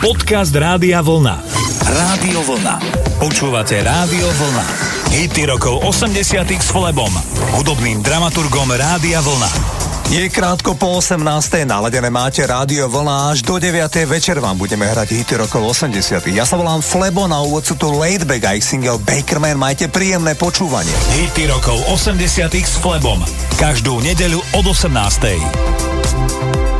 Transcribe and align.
Podcast 0.00 0.56
Rádia 0.56 1.04
Vlna. 1.04 1.44
Rádio 1.84 2.40
Vlna. 2.48 2.80
Počúvate 3.20 3.84
Rádio 3.84 4.32
Vlna. 4.32 4.64
Hity 5.12 5.44
rokov 5.44 5.84
80 5.84 6.40
s 6.56 6.72
Flebom, 6.72 7.12
hudobným 7.60 8.00
dramaturgom 8.00 8.72
Rádia 8.72 9.20
Vlna. 9.20 9.52
Je 10.08 10.24
krátko 10.32 10.72
po 10.72 11.04
18. 11.04 11.20
naladené 11.68 12.08
máte 12.08 12.40
rádio 12.48 12.88
vlna 12.88 13.36
až 13.36 13.44
do 13.44 13.60
9. 13.60 13.76
večer 14.08 14.40
vám 14.40 14.56
budeme 14.56 14.88
hrať 14.88 15.20
hity 15.20 15.36
rokov 15.36 15.76
80. 15.76 16.32
Ja 16.32 16.48
sa 16.48 16.56
volám 16.56 16.80
Flebo, 16.80 17.28
na 17.28 17.44
úvod 17.44 17.68
sú 17.68 17.76
tu 17.76 17.92
Laidback 17.92 18.48
a 18.48 18.56
ich 18.56 18.64
single 18.64 18.96
Bakerman, 19.04 19.60
majte 19.60 19.92
príjemné 19.92 20.32
počúvanie. 20.32 20.96
Hity 21.12 21.52
rokov 21.52 21.76
80 21.92 22.48
s 22.56 22.80
Flebom. 22.80 23.20
Každú 23.60 24.00
nedeľu 24.00 24.40
od 24.56 24.64
18. 24.64 26.79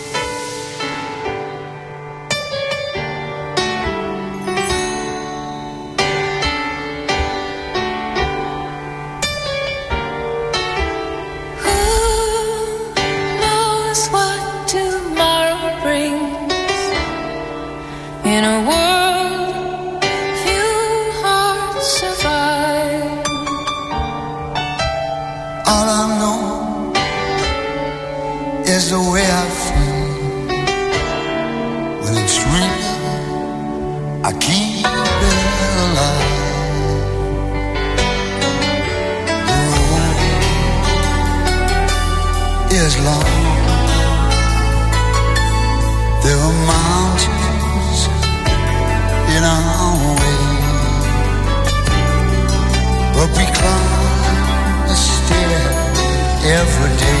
every 56.51 56.97
day. 56.97 57.20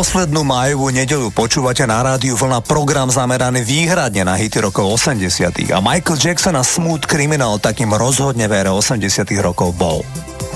poslednú 0.00 0.48
majovú 0.48 0.88
nedelu 0.88 1.28
počúvate 1.28 1.84
na 1.84 2.00
rádiu 2.00 2.32
vlna 2.32 2.64
program 2.64 3.12
zameraný 3.12 3.60
výhradne 3.60 4.24
na 4.24 4.32
hity 4.32 4.64
rokov 4.64 4.96
80 4.96 5.52
a 5.76 5.78
Michael 5.84 6.16
Jackson 6.16 6.56
a 6.56 6.64
Smooth 6.64 7.04
Criminal 7.04 7.60
takým 7.60 7.92
rozhodne 7.92 8.48
vére 8.48 8.72
80 8.72 8.96
rokov 9.44 9.76
bol. 9.76 10.00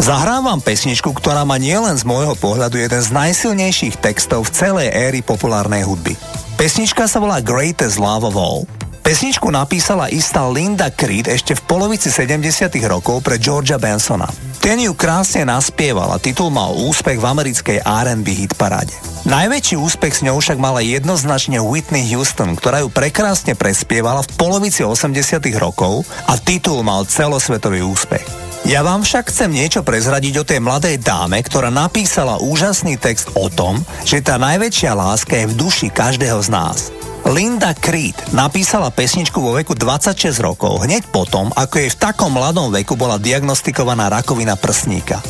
Zahrám 0.00 0.48
vám 0.48 0.64
pesničku, 0.64 1.12
ktorá 1.12 1.44
má 1.44 1.60
nielen 1.60 1.92
z 1.92 2.08
môjho 2.08 2.32
pohľadu 2.40 2.80
jeden 2.80 2.96
z 3.04 3.12
najsilnejších 3.12 4.00
textov 4.00 4.48
v 4.48 4.54
celej 4.56 4.88
éry 4.96 5.20
populárnej 5.20 5.84
hudby. 5.84 6.16
Pesnička 6.56 7.04
sa 7.04 7.20
volá 7.20 7.44
Greatest 7.44 8.00
Love 8.00 8.32
of 8.32 8.40
All. 8.40 8.64
Pesničku 9.04 9.52
napísala 9.52 10.08
istá 10.08 10.48
Linda 10.48 10.88
Creed 10.88 11.28
ešte 11.28 11.52
v 11.52 11.68
polovici 11.68 12.08
70 12.08 12.72
rokov 12.88 13.20
pre 13.20 13.36
Georgia 13.36 13.76
Bensona. 13.76 14.24
Ten 14.64 14.80
ju 14.80 14.96
krásne 14.96 15.44
naspieval 15.44 16.08
a 16.08 16.16
titul 16.16 16.48
mal 16.48 16.72
úspech 16.72 17.20
v 17.20 17.28
americkej 17.28 17.84
R&B 17.84 18.48
hitparáde. 18.48 19.03
Najväčší 19.24 19.80
úspech 19.80 20.20
s 20.20 20.24
ňou 20.28 20.36
však 20.36 20.60
mala 20.60 20.84
jednoznačne 20.84 21.56
Whitney 21.56 22.04
Houston, 22.12 22.52
ktorá 22.52 22.84
ju 22.84 22.92
prekrásne 22.92 23.56
prespievala 23.56 24.20
v 24.20 24.28
polovici 24.36 24.84
80 24.84 25.40
rokov 25.56 26.04
a 26.28 26.36
titul 26.36 26.84
mal 26.84 27.08
celosvetový 27.08 27.80
úspech. 27.80 28.20
Ja 28.68 28.84
vám 28.84 29.00
však 29.00 29.32
chcem 29.32 29.48
niečo 29.48 29.80
prezradiť 29.80 30.34
o 30.40 30.44
tej 30.44 30.60
mladej 30.60 31.00
dáme, 31.00 31.40
ktorá 31.40 31.72
napísala 31.72 32.36
úžasný 32.36 33.00
text 33.00 33.32
o 33.32 33.48
tom, 33.48 33.80
že 34.04 34.20
tá 34.20 34.36
najväčšia 34.36 34.92
láska 34.92 35.40
je 35.40 35.48
v 35.48 35.56
duši 35.56 35.88
každého 35.88 36.44
z 36.44 36.48
nás. 36.52 36.92
Linda 37.24 37.72
Creed 37.72 38.36
napísala 38.36 38.92
pesničku 38.92 39.40
vo 39.40 39.56
veku 39.56 39.72
26 39.72 40.36
rokov, 40.44 40.84
hneď 40.84 41.08
potom, 41.08 41.48
ako 41.56 41.80
jej 41.80 41.88
v 41.88 41.96
takom 41.96 42.36
mladom 42.36 42.68
veku 42.68 42.92
bola 42.92 43.16
diagnostikovaná 43.16 44.12
rakovina 44.12 44.52
prsníka. 44.60 45.24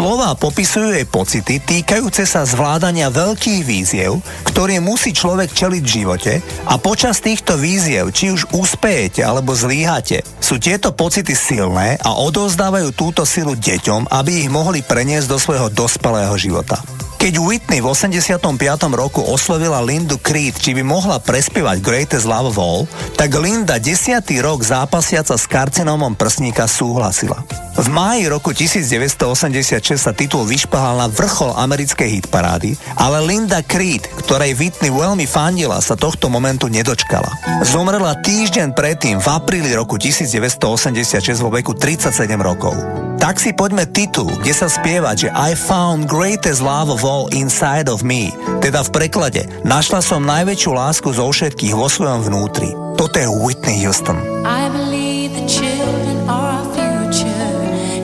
Slová 0.00 0.32
popisujú 0.32 0.96
jej 0.96 1.04
pocity 1.04 1.60
týkajúce 1.60 2.24
sa 2.24 2.48
zvládania 2.48 3.12
veľkých 3.12 3.60
víziev, 3.68 4.24
ktoré 4.48 4.80
musí 4.80 5.12
človek 5.12 5.52
čeliť 5.52 5.82
v 5.84 5.92
živote 5.92 6.32
a 6.64 6.80
počas 6.80 7.20
týchto 7.20 7.60
víziev, 7.60 8.08
či 8.08 8.32
už 8.32 8.48
úspejete 8.48 9.20
alebo 9.20 9.52
zlíhate, 9.52 10.24
sú 10.40 10.56
tieto 10.56 10.96
pocity 10.96 11.36
silné 11.36 12.00
a 12.00 12.16
odozdávajú 12.16 12.96
túto 12.96 13.28
silu 13.28 13.52
deťom, 13.52 14.08
aby 14.08 14.40
ich 14.40 14.48
mohli 14.48 14.80
preniesť 14.80 15.28
do 15.28 15.36
svojho 15.36 15.68
dospelého 15.68 16.32
života. 16.40 16.80
Keď 17.20 17.36
Whitney 17.36 17.84
v 17.84 17.92
85. 17.92 18.48
roku 18.96 19.20
oslovila 19.20 19.84
Lindu 19.84 20.16
Creed, 20.16 20.56
či 20.56 20.72
by 20.72 20.80
mohla 20.80 21.20
prespievať 21.20 21.84
Greatest 21.84 22.24
Love 22.24 22.48
of 22.48 22.56
All, 22.56 22.88
tak 23.12 23.36
Linda 23.36 23.76
desiatý 23.76 24.40
rok 24.40 24.64
zápasiaca 24.64 25.36
s 25.36 25.44
karcinomom 25.44 26.16
prsníka 26.16 26.64
súhlasila. 26.64 27.44
V 27.76 27.92
máji 27.92 28.24
roku 28.24 28.56
1986 28.56 30.00
sa 30.00 30.16
titul 30.16 30.48
vyšpahal 30.48 30.96
na 30.96 31.12
vrchol 31.12 31.52
americkej 31.60 32.08
hitparády, 32.24 32.80
ale 32.96 33.20
Linda 33.20 33.60
Creed, 33.60 34.08
ktorej 34.24 34.56
Whitney 34.56 34.88
veľmi 34.88 35.28
fandila, 35.28 35.76
sa 35.84 36.00
tohto 36.00 36.32
momentu 36.32 36.72
nedočkala. 36.72 37.28
Zomrela 37.68 38.16
týždeň 38.16 38.72
predtým 38.72 39.20
v 39.20 39.28
apríli 39.28 39.76
roku 39.76 40.00
1986 40.00 41.36
vo 41.36 41.52
veku 41.52 41.76
37 41.76 42.16
rokov. 42.40 42.72
Tak 43.20 43.36
si 43.36 43.52
poďme 43.52 43.84
titul, 43.84 44.32
kde 44.40 44.56
sa 44.56 44.64
spieva, 44.64 45.12
že 45.12 45.28
I 45.36 45.52
found 45.52 46.08
greatest 46.08 46.64
love 46.64 46.88
of 46.88 47.04
all 47.04 47.09
inside 47.34 47.90
of 47.90 48.06
me. 48.06 48.30
Teda 48.62 48.86
v 48.86 48.90
preklade, 48.94 49.42
našla 49.66 50.00
som 50.04 50.22
najväčšiu 50.22 50.70
lásku 50.74 51.08
zo 51.10 51.26
všetkých 51.30 51.74
vo 51.74 51.86
svojom 51.90 52.26
vnútri. 52.26 52.70
Toto 52.94 53.16
je 53.16 53.28
Whitney 53.28 53.80
Houston. 53.82 54.18
I 54.44 54.68
believe 54.70 55.32
the 55.34 55.46
children 55.48 56.28
are 56.28 56.60
our 56.60 56.66
future. 56.76 57.48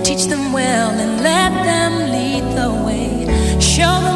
Teach 0.06 0.26
them 0.32 0.50
well 0.56 0.90
and 0.96 1.20
let 1.20 1.52
them 1.62 1.92
lead 2.10 2.44
the 2.56 2.70
way. 2.84 3.28
Show 3.60 4.00
them 4.02 4.15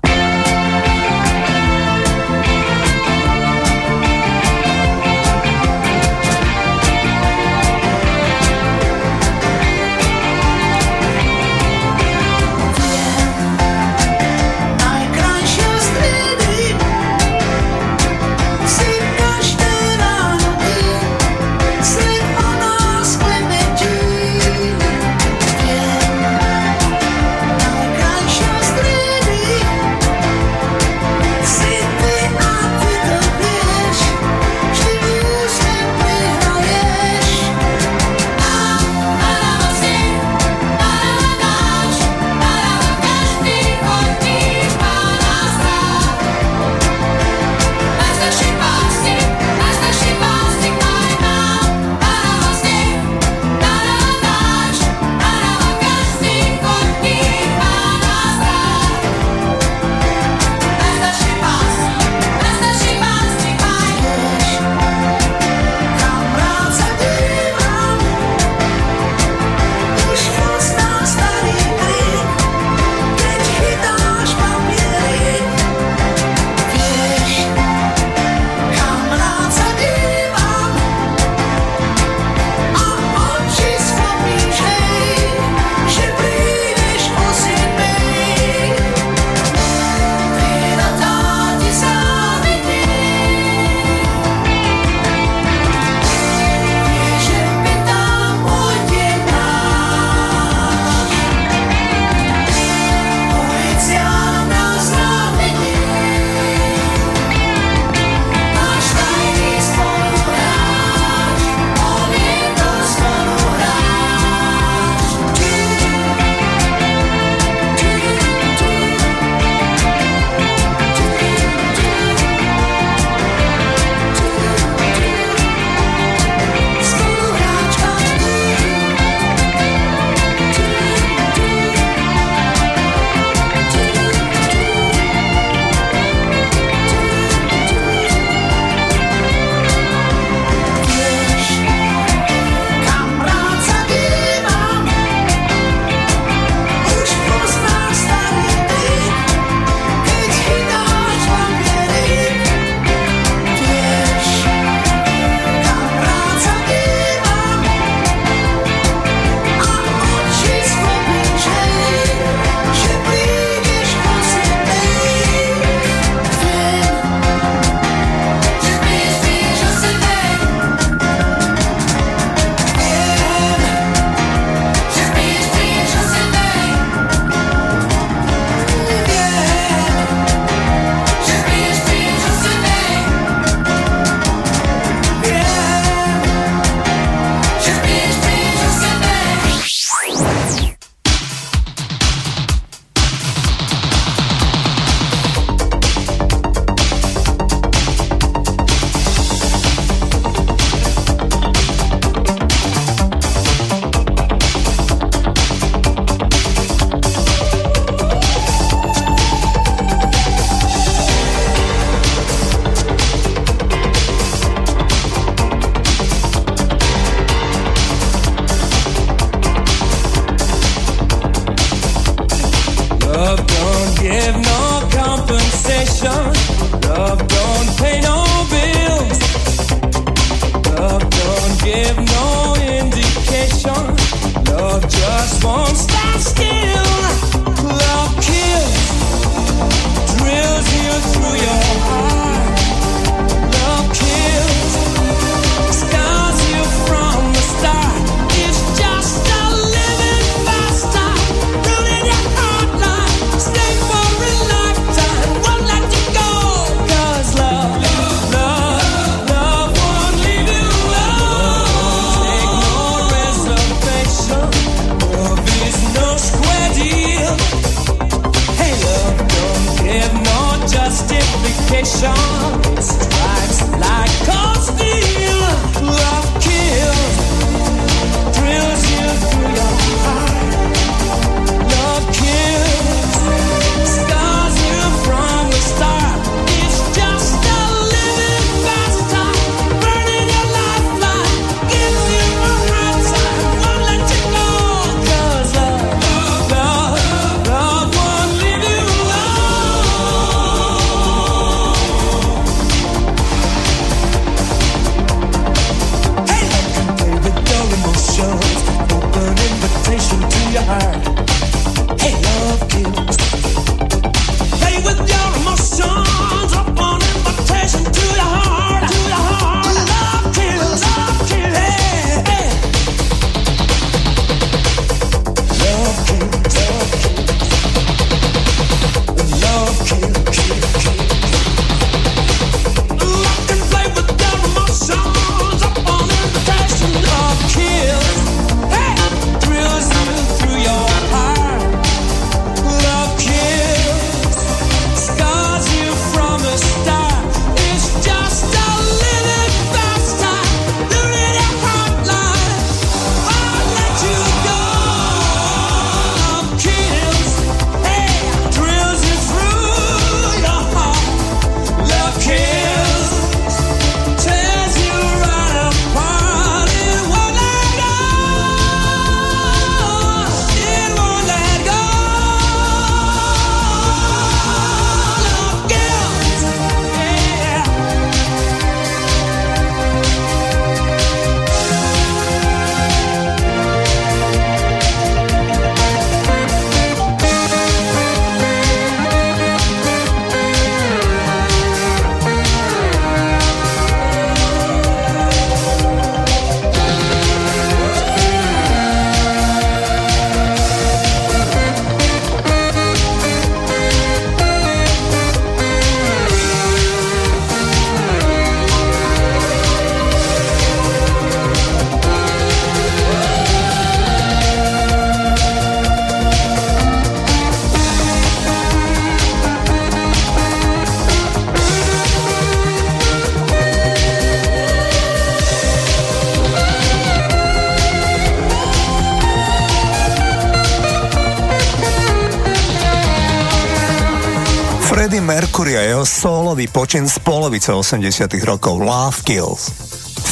Solový 436.51 436.67
počin 436.67 437.07
z 437.07 437.15
polovice 437.23 437.71
80 437.71 438.27
rokov 438.43 438.83
Love 438.83 439.23
Kills. 439.23 439.71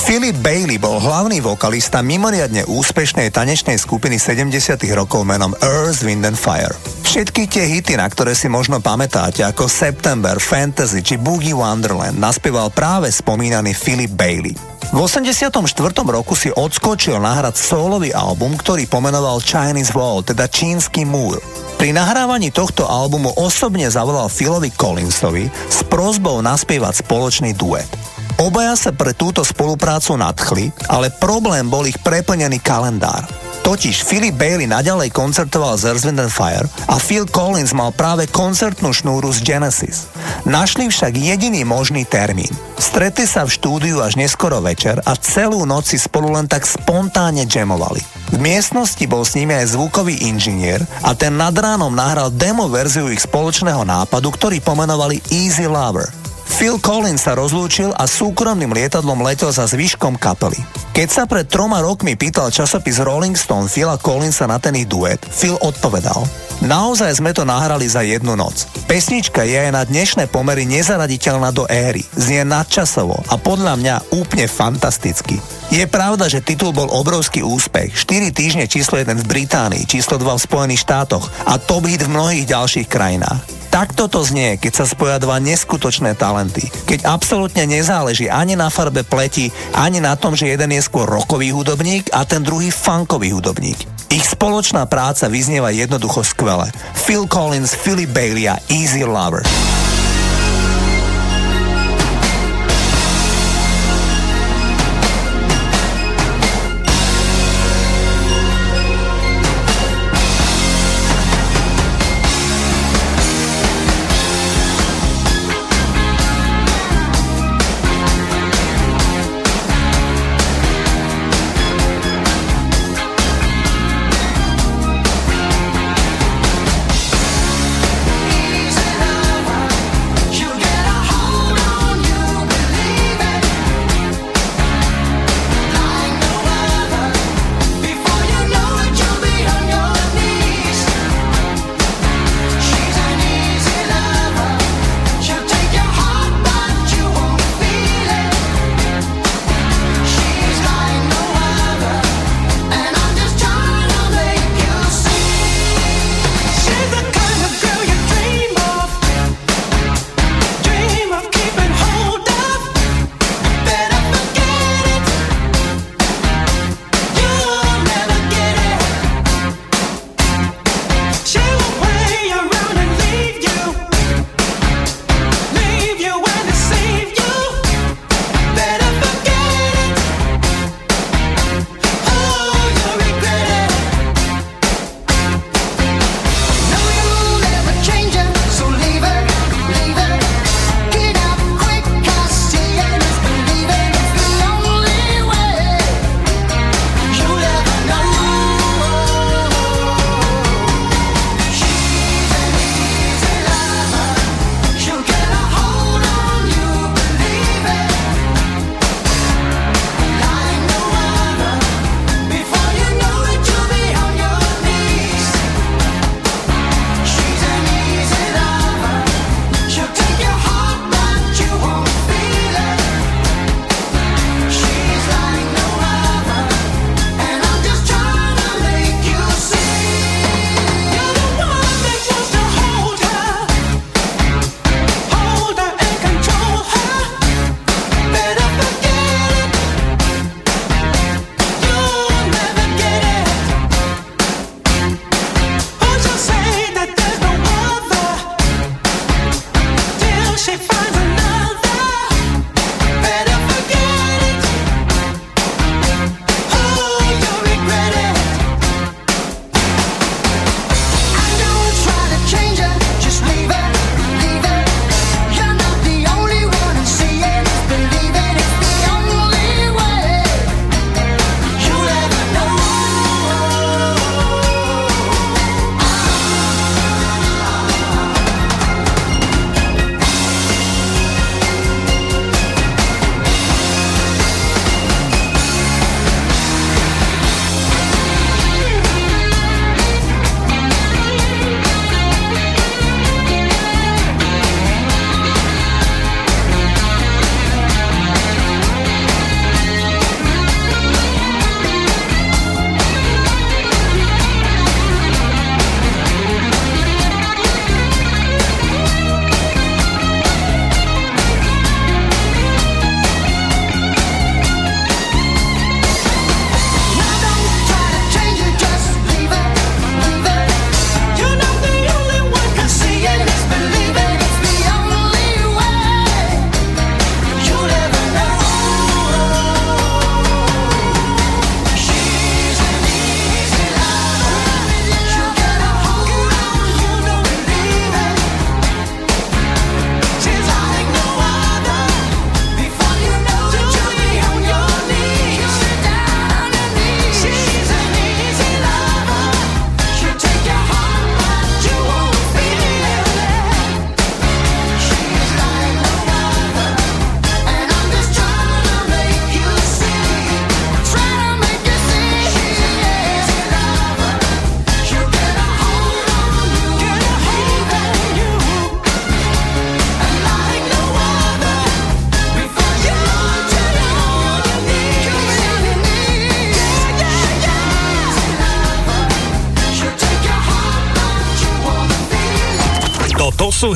Philip 0.03 0.35
Bailey 0.43 0.75
bol 0.75 0.99
hlavný 0.99 1.39
vokalista 1.39 2.03
mimoriadne 2.03 2.67
úspešnej 2.67 3.31
tanečnej 3.31 3.79
skupiny 3.79 4.19
70 4.19 4.83
rokov 4.99 5.23
menom 5.23 5.55
Earth, 5.63 6.03
Wind 6.03 6.27
and 6.27 6.35
Fire. 6.35 6.75
Všetky 7.07 7.47
tie 7.47 7.71
hity, 7.71 7.95
na 7.95 8.03
ktoré 8.11 8.35
si 8.35 8.51
možno 8.51 8.83
pamätáte, 8.83 9.47
ako 9.47 9.71
September, 9.71 10.35
Fantasy 10.43 10.99
či 10.99 11.15
Boogie 11.15 11.55
Wonderland, 11.55 12.19
naspieval 12.19 12.67
práve 12.67 13.07
spomínaný 13.15 13.71
Philip 13.71 14.11
Bailey. 14.11 14.51
V 14.91 14.99
84. 14.99 15.55
roku 16.03 16.35
si 16.35 16.51
odskočil 16.51 17.15
nahrať 17.15 17.55
solový 17.55 18.11
album, 18.11 18.59
ktorý 18.59 18.91
pomenoval 18.91 19.39
Chinese 19.39 19.95
Wall, 19.95 20.27
teda 20.27 20.51
Čínsky 20.51 21.07
múr. 21.07 21.39
Pri 21.79 21.95
nahrávaní 21.95 22.51
tohto 22.51 22.83
albumu 22.83 23.31
osobne 23.39 23.87
zavolal 23.87 24.27
Philovi 24.27 24.67
Collinsovi 24.67 25.47
s 25.47 25.79
prozbou 25.87 26.43
naspievať 26.43 27.07
spoločný 27.07 27.55
duet. 27.55 27.87
Obaja 28.35 28.75
sa 28.75 28.91
pre 28.91 29.15
túto 29.15 29.47
spoluprácu 29.47 30.19
nadchli, 30.19 30.75
ale 30.91 31.07
problém 31.07 31.71
bol 31.71 31.87
ich 31.87 31.95
preplnený 32.03 32.59
kalendár. 32.59 33.23
Totiž 33.69 34.01
Philip 34.01 34.33
Bailey 34.33 34.65
naďalej 34.65 35.13
koncertoval 35.13 35.77
z 35.77 35.93
Earth, 35.93 36.01
Wind 36.01 36.17
Fire 36.33 36.65
a 36.89 36.97
Phil 36.97 37.29
Collins 37.29 37.69
mal 37.69 37.93
práve 37.93 38.25
koncertnú 38.25 38.89
šnúru 38.89 39.29
z 39.29 39.45
Genesis. 39.45 40.09
Našli 40.41 40.89
však 40.89 41.13
jediný 41.13 41.61
možný 41.69 42.01
termín. 42.01 42.49
Stretli 42.81 43.29
sa 43.29 43.45
v 43.45 43.53
štúdiu 43.53 44.01
až 44.01 44.17
neskoro 44.17 44.57
večer 44.57 44.97
a 45.05 45.13
celú 45.13 45.69
noc 45.69 45.85
si 45.85 46.01
spolu 46.01 46.33
len 46.33 46.49
tak 46.49 46.65
spontánne 46.65 47.45
jamovali. 47.45 48.01
V 48.33 48.41
miestnosti 48.41 49.05
bol 49.05 49.21
s 49.21 49.37
nimi 49.37 49.53
aj 49.53 49.77
zvukový 49.77 50.17
inžinier 50.17 50.81
a 51.05 51.13
ten 51.13 51.37
nad 51.37 51.53
ránom 51.53 51.93
nahral 51.93 52.33
demo 52.33 52.65
verziu 52.73 53.05
ich 53.13 53.21
spoločného 53.21 53.85
nápadu, 53.85 54.33
ktorý 54.33 54.65
pomenovali 54.65 55.21
Easy 55.29 55.69
Lover. 55.69 56.09
Phil 56.49 56.81
Collins 56.81 57.21
sa 57.21 57.37
rozlúčil 57.37 57.93
a 57.93 58.09
súkromným 58.09 58.73
lietadlom 58.73 59.21
letel 59.21 59.53
za 59.53 59.69
zvyškom 59.69 60.17
kapely. 60.17 60.57
Keď 60.97 61.07
sa 61.07 61.23
pred 61.29 61.45
troma 61.45 61.79
rokmi 61.85 62.17
pýtal 62.17 62.49
časopis 62.49 62.97
Rolling 62.97 63.37
Stone 63.37 63.69
Phila 63.69 64.01
Collinsa 64.01 64.49
na 64.49 64.57
ten 64.57 64.73
ich 64.73 64.89
duet, 64.89 65.21
Phil 65.29 65.55
odpovedal 65.61 66.49
Naozaj 66.59 67.23
sme 67.23 67.31
to 67.31 67.47
nahrali 67.47 67.87
za 67.87 68.03
jednu 68.03 68.35
noc. 68.35 68.67
Pesnička 68.83 69.47
je 69.47 69.55
aj 69.55 69.71
na 69.71 69.87
dnešné 69.87 70.27
pomery 70.27 70.67
nezaraditeľná 70.67 71.55
do 71.55 71.63
éry, 71.71 72.03
znie 72.19 72.43
nadčasovo 72.43 73.15
a 73.31 73.39
podľa 73.39 73.79
mňa 73.79 73.95
úplne 74.11 74.43
fantasticky. 74.43 75.39
Je 75.71 75.87
pravda, 75.87 76.27
že 76.27 76.43
titul 76.43 76.75
bol 76.75 76.91
obrovský 76.91 77.47
úspech. 77.47 77.95
4 77.95 78.35
týždne 78.35 78.65
číslo 78.67 78.99
1 78.99 79.07
v 79.23 79.29
Británii, 79.29 79.87
číslo 79.87 80.19
2 80.19 80.35
v 80.35 80.45
Spojených 80.51 80.83
štátoch 80.83 81.31
a 81.47 81.55
top 81.55 81.87
hit 81.87 82.03
v 82.03 82.11
mnohých 82.11 82.51
ďalších 82.51 82.91
krajinách. 82.91 83.39
Takto 83.69 84.09
to 84.09 84.25
znie, 84.25 84.57
keď 84.57 84.81
sa 84.81 84.85
spoja 84.89 85.21
dva 85.21 85.37
neskutočné 85.37 86.17
talenty. 86.17 86.73
Keď 86.89 87.05
absolútne 87.05 87.69
nezáleží 87.69 88.25
ani 88.25 88.57
na 88.57 88.73
farbe 88.73 89.05
pleti, 89.05 89.53
ani 89.77 90.01
na 90.01 90.17
tom, 90.17 90.33
že 90.33 90.49
jeden 90.49 90.73
je 90.73 90.81
skôr 90.81 91.05
rokový 91.05 91.53
hudobník 91.53 92.09
a 92.09 92.25
ten 92.25 92.41
druhý 92.41 92.73
funkový 92.73 93.29
hudobník. 93.29 93.77
Ich 94.09 94.25
spoločná 94.25 94.89
práca 94.89 95.29
vyznieva 95.29 95.69
jednoducho 95.69 96.25
skvele. 96.25 96.73
Phil 96.97 97.29
Collins, 97.29 97.77
Philip 97.77 98.09
Bailey 98.09 98.49
a 98.49 98.57
Easy 98.73 99.05
Lover. 99.05 99.45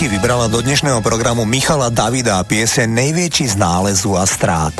Niky 0.00 0.16
vybrala 0.16 0.48
do 0.48 0.64
dnešného 0.64 1.04
programu 1.04 1.44
Michala 1.44 1.92
Davida 1.92 2.40
a 2.40 2.46
piese 2.48 2.88
Nejväčší 2.88 3.52
z 3.52 3.60
nálezu 3.60 4.16
a 4.16 4.24
strát. 4.24 4.72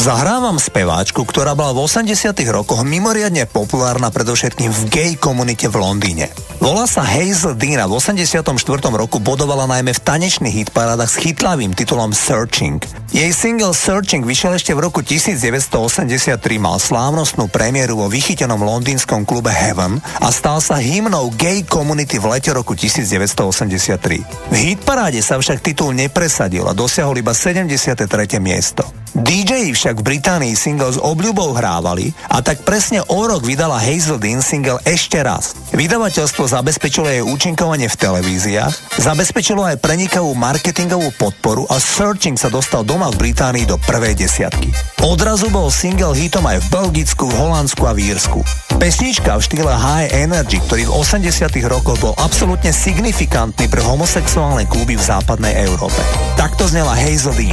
Zahrávam 0.00 0.56
speváčku, 0.56 1.28
ktorá 1.28 1.52
bola 1.52 1.76
v 1.76 1.84
80 1.84 2.32
rokoch 2.48 2.80
mimoriadne 2.80 3.44
populárna 3.44 4.08
predovšetkým 4.08 4.72
v 4.72 4.82
gay 4.88 5.12
komunite 5.20 5.68
v 5.68 5.76
Londýne. 5.76 6.32
Volá 6.66 6.82
sa 6.82 7.06
Hazel 7.06 7.54
Dean 7.54 7.78
a 7.78 7.86
v 7.86 7.94
84. 7.94 8.42
roku 8.90 9.22
bodovala 9.22 9.70
najmä 9.70 9.94
v 9.94 10.02
tanečných 10.02 10.66
hitparádach 10.66 11.06
s 11.06 11.22
chytlavým 11.22 11.70
titulom 11.70 12.10
Searching. 12.10 12.82
Jej 13.14 13.30
single 13.38 13.70
Searching 13.70 14.26
vyšiel 14.26 14.58
ešte 14.58 14.74
v 14.74 14.82
roku 14.82 14.98
1983, 14.98 16.26
mal 16.58 16.82
slávnostnú 16.82 17.46
premiéru 17.46 18.02
vo 18.02 18.10
vychytenom 18.10 18.58
londýnskom 18.58 19.22
klube 19.22 19.54
Heaven 19.54 20.02
a 20.18 20.34
stal 20.34 20.58
sa 20.58 20.82
hymnou 20.82 21.30
gay 21.38 21.62
community 21.62 22.18
v 22.18 22.34
lete 22.34 22.50
roku 22.50 22.74
1983. 22.74 24.50
V 24.50 24.54
hitparáde 24.58 25.22
sa 25.22 25.38
však 25.38 25.62
titul 25.62 25.94
nepresadil 25.94 26.66
a 26.66 26.74
dosiahol 26.74 27.14
iba 27.14 27.30
73. 27.30 27.94
miesto. 28.42 28.82
DJ 29.16 29.72
však 29.72 30.02
v 30.02 30.18
Británii 30.18 30.52
single 30.52 30.92
s 30.92 31.00
obľubou 31.00 31.56
hrávali 31.56 32.12
a 32.28 32.44
tak 32.44 32.68
presne 32.68 33.00
o 33.06 33.24
rok 33.24 33.48
vydala 33.48 33.80
Hazel 33.80 34.20
Dean 34.20 34.44
single 34.44 34.76
ešte 34.84 35.22
raz. 35.24 35.55
Vydavateľstvo 35.76 36.48
zabezpečilo 36.48 37.04
jej 37.04 37.20
účinkovanie 37.20 37.92
v 37.92 38.00
televíziách, 38.00 38.96
zabezpečilo 38.96 39.60
aj 39.60 39.76
prenikavú 39.84 40.32
marketingovú 40.32 41.12
podporu 41.20 41.68
a 41.68 41.76
Searching 41.76 42.40
sa 42.40 42.48
dostal 42.48 42.80
doma 42.80 43.12
v 43.12 43.28
Británii 43.28 43.68
do 43.68 43.76
prvej 43.84 44.16
desiatky. 44.16 44.72
Odrazu 45.04 45.52
bol 45.52 45.68
single 45.68 46.16
hitom 46.16 46.48
aj 46.48 46.64
v 46.64 46.66
Belgicku, 46.72 47.28
v 47.28 47.36
Holandsku 47.36 47.84
a 47.84 47.92
v 47.92 48.08
Írsku. 48.08 48.40
Pesnička 48.80 49.36
v 49.36 49.44
štýle 49.44 49.68
High 49.68 50.16
Energy, 50.16 50.64
ktorý 50.64 50.88
v 50.88 50.96
80 50.96 51.44
rokoch 51.68 52.00
bol 52.00 52.16
absolútne 52.16 52.72
signifikantný 52.72 53.68
pre 53.68 53.84
homosexuálne 53.84 54.64
kluby 54.64 54.96
v 54.96 55.04
západnej 55.04 55.60
Európe. 55.60 56.00
Takto 56.40 56.64
znela 56.72 56.96
Hazel 56.96 57.36
Dean. 57.36 57.52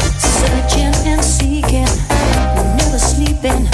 seeking, 1.20 1.92
never 2.80 2.96
sleeping. 2.96 3.73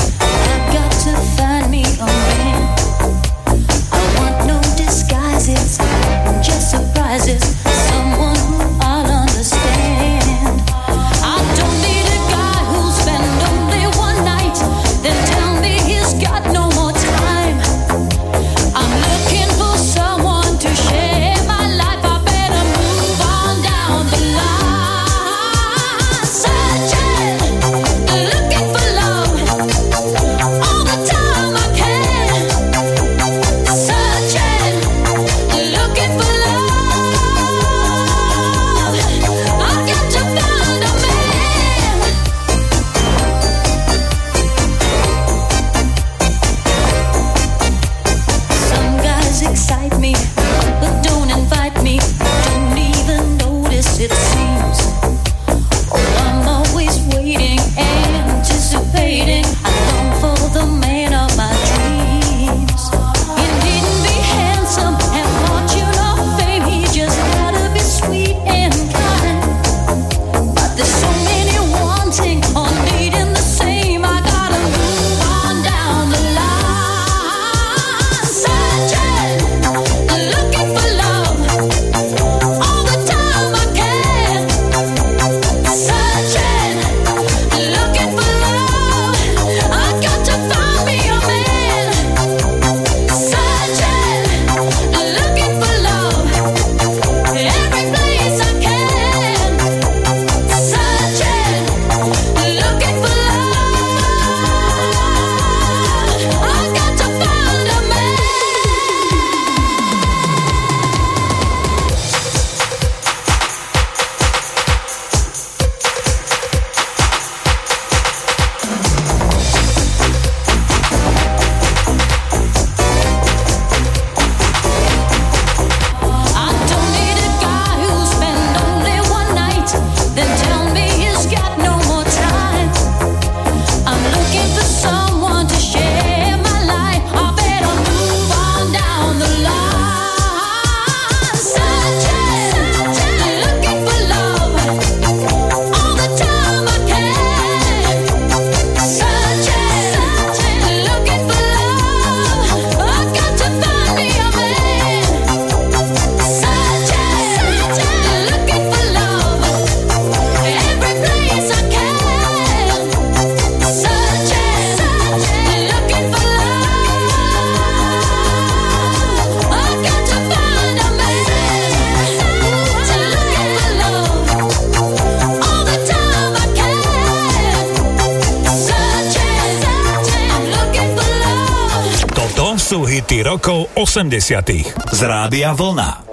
80 183.89 184.49
z 184.91 185.01
Rádia 185.01 185.53
Vlna. 185.53 186.08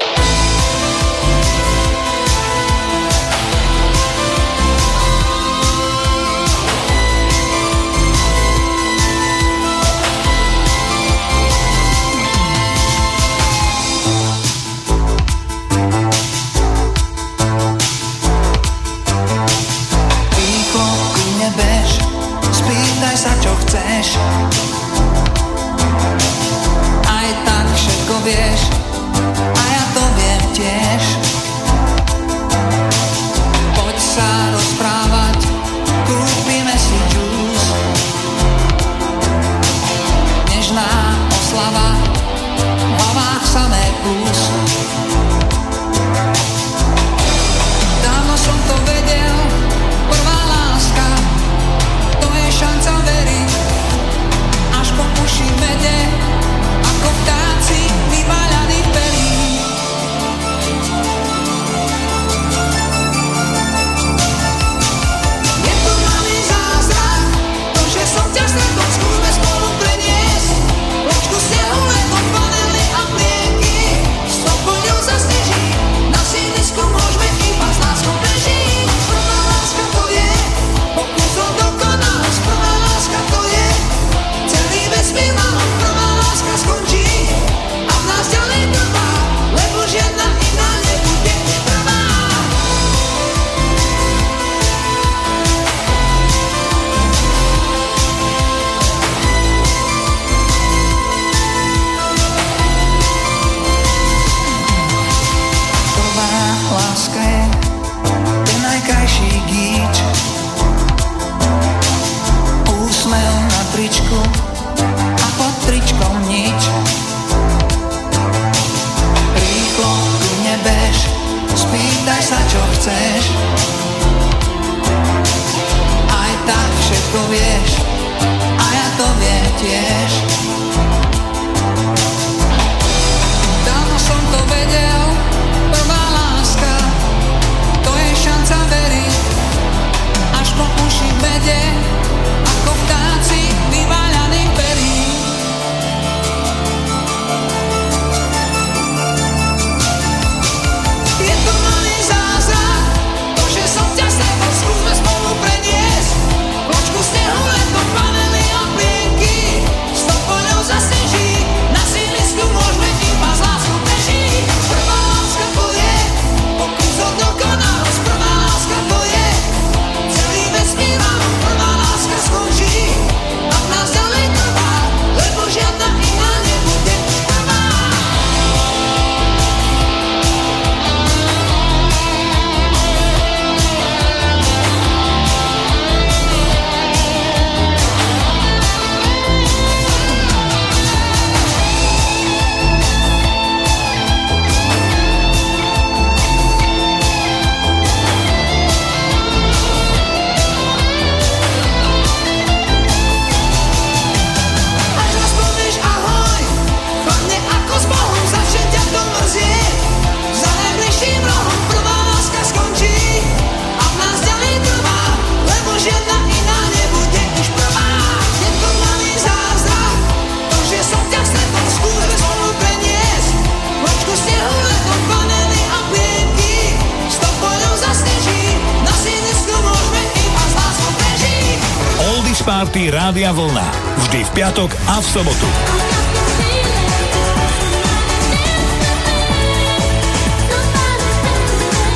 Sobotu. 235.09 235.49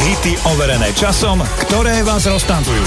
Hity 0.09 0.41
overené 0.49 0.89
časom, 0.97 1.45
ktoré 1.69 2.01
vás 2.01 2.25
roztancujú. 2.25 2.81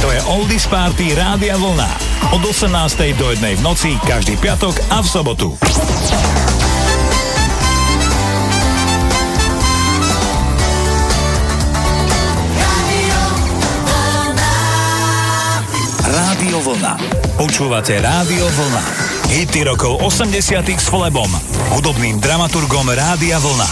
To 0.00 0.08
je 0.08 0.20
Oldies 0.32 0.64
Party 0.64 1.12
Rádia 1.12 1.60
Vlna. 1.60 1.92
Od 2.32 2.40
18. 2.40 2.72
do 3.20 3.36
1. 3.36 3.60
v 3.60 3.60
noci, 3.60 4.00
každý 4.08 4.40
piatok 4.40 4.80
a 4.88 5.04
v 5.04 5.08
sobotu. 5.12 5.48
Počúvate 17.32 17.96
Rádio 17.96 18.44
Vlna. 18.44 18.84
Hity 19.32 19.64
rokov 19.64 20.04
80 20.04 20.68
s 20.68 20.86
Flebom, 20.92 21.32
hudobným 21.72 22.20
dramaturgom 22.20 22.84
Rádia 22.92 23.40
Vlna. 23.40 23.68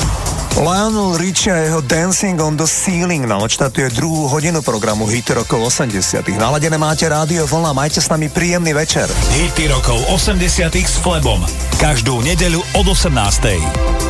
Lionel 0.56 1.20
Richie 1.20 1.52
a 1.52 1.61
jeho 1.68 1.80
Dancing 1.84 2.40
on 2.40 2.56
the 2.56 2.64
Ceiling 2.64 3.28
nám 3.28 3.44
odštartuje 3.44 3.92
druhú 3.92 4.32
hodinu 4.32 4.64
programu 4.64 5.04
Hity 5.04 5.44
rokov 5.44 5.61
80 5.76 6.24
Naladené 6.40 6.80
máte 6.80 7.04
Rádio 7.04 7.44
Vlna, 7.44 7.76
majte 7.76 8.00
s 8.00 8.08
nami 8.08 8.32
príjemný 8.32 8.72
večer. 8.72 9.06
Hity 9.36 9.68
rokov 9.68 10.08
80 10.08 10.72
s 10.80 10.96
Flebom. 10.96 11.44
Každú 11.76 12.24
nedeľu 12.24 12.64
od 12.80 12.86
18. 12.96 14.09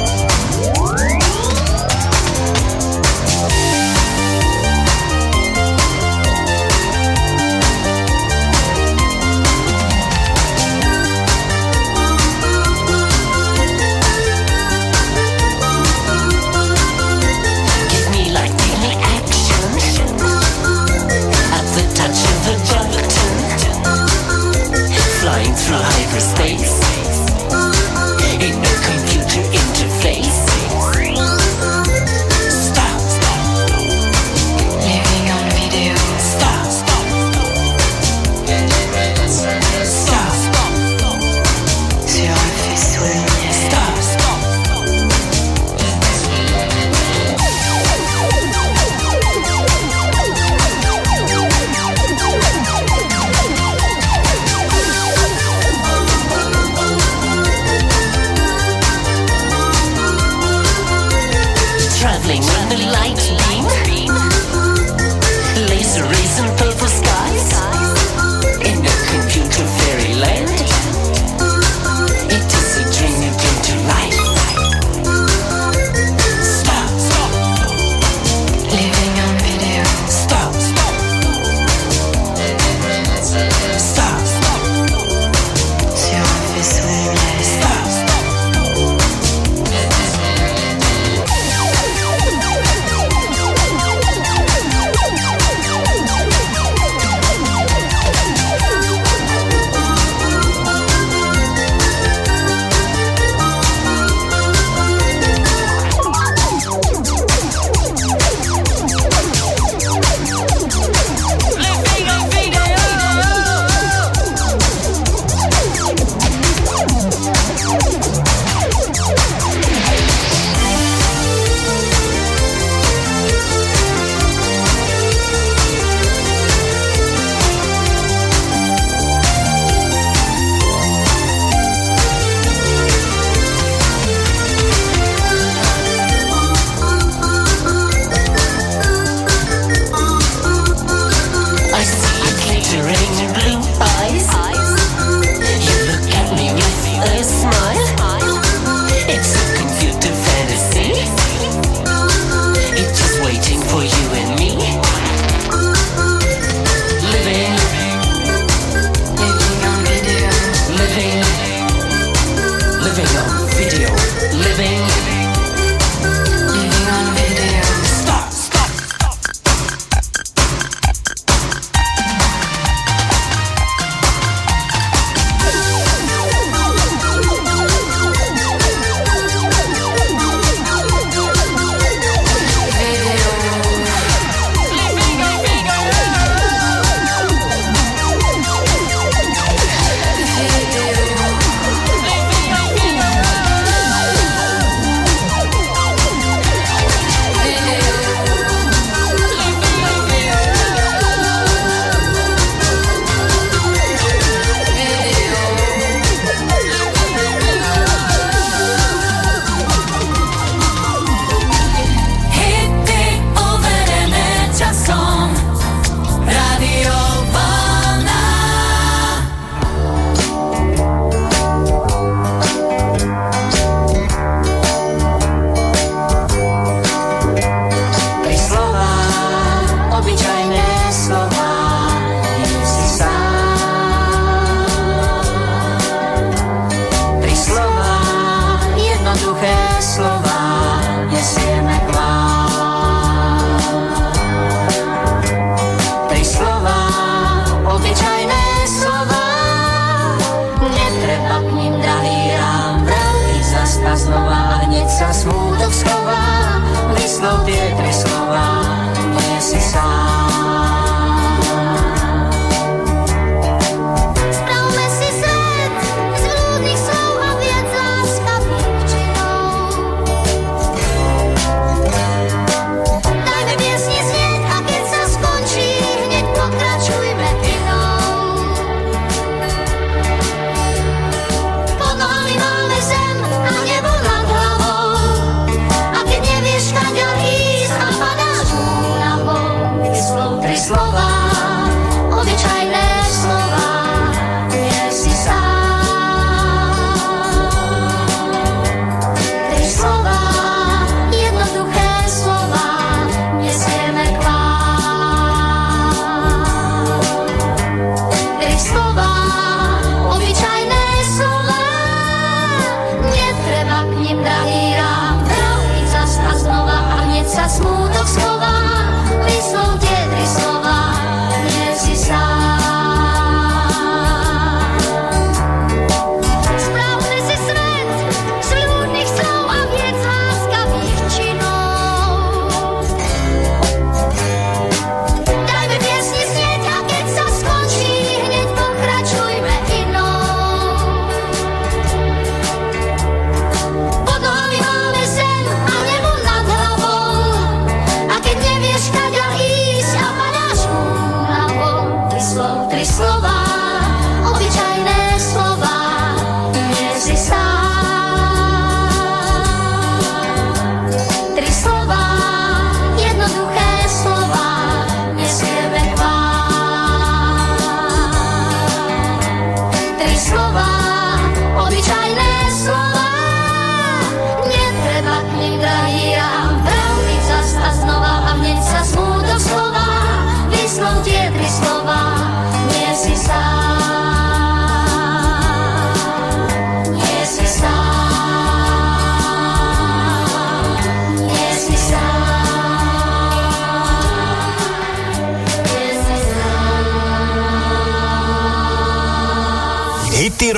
small 317.51 317.90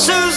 soon. 0.00 0.29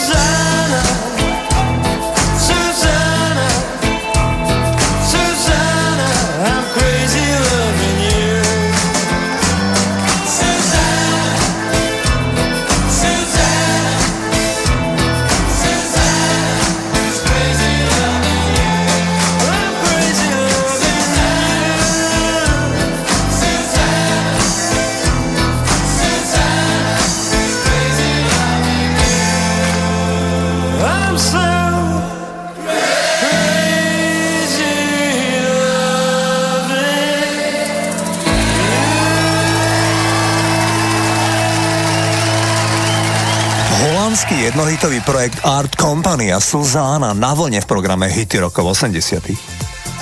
hitový 44.84 44.99
projekt 45.07 45.39
Art 45.47 45.80
Company 45.80 46.35
a 46.35 46.43
Suzána 46.43 47.15
na 47.15 47.31
vlne 47.31 47.64
v 47.64 47.69
programe 47.72 48.11
Hity 48.11 48.43
rokov 48.43 48.76
80. 48.76 49.31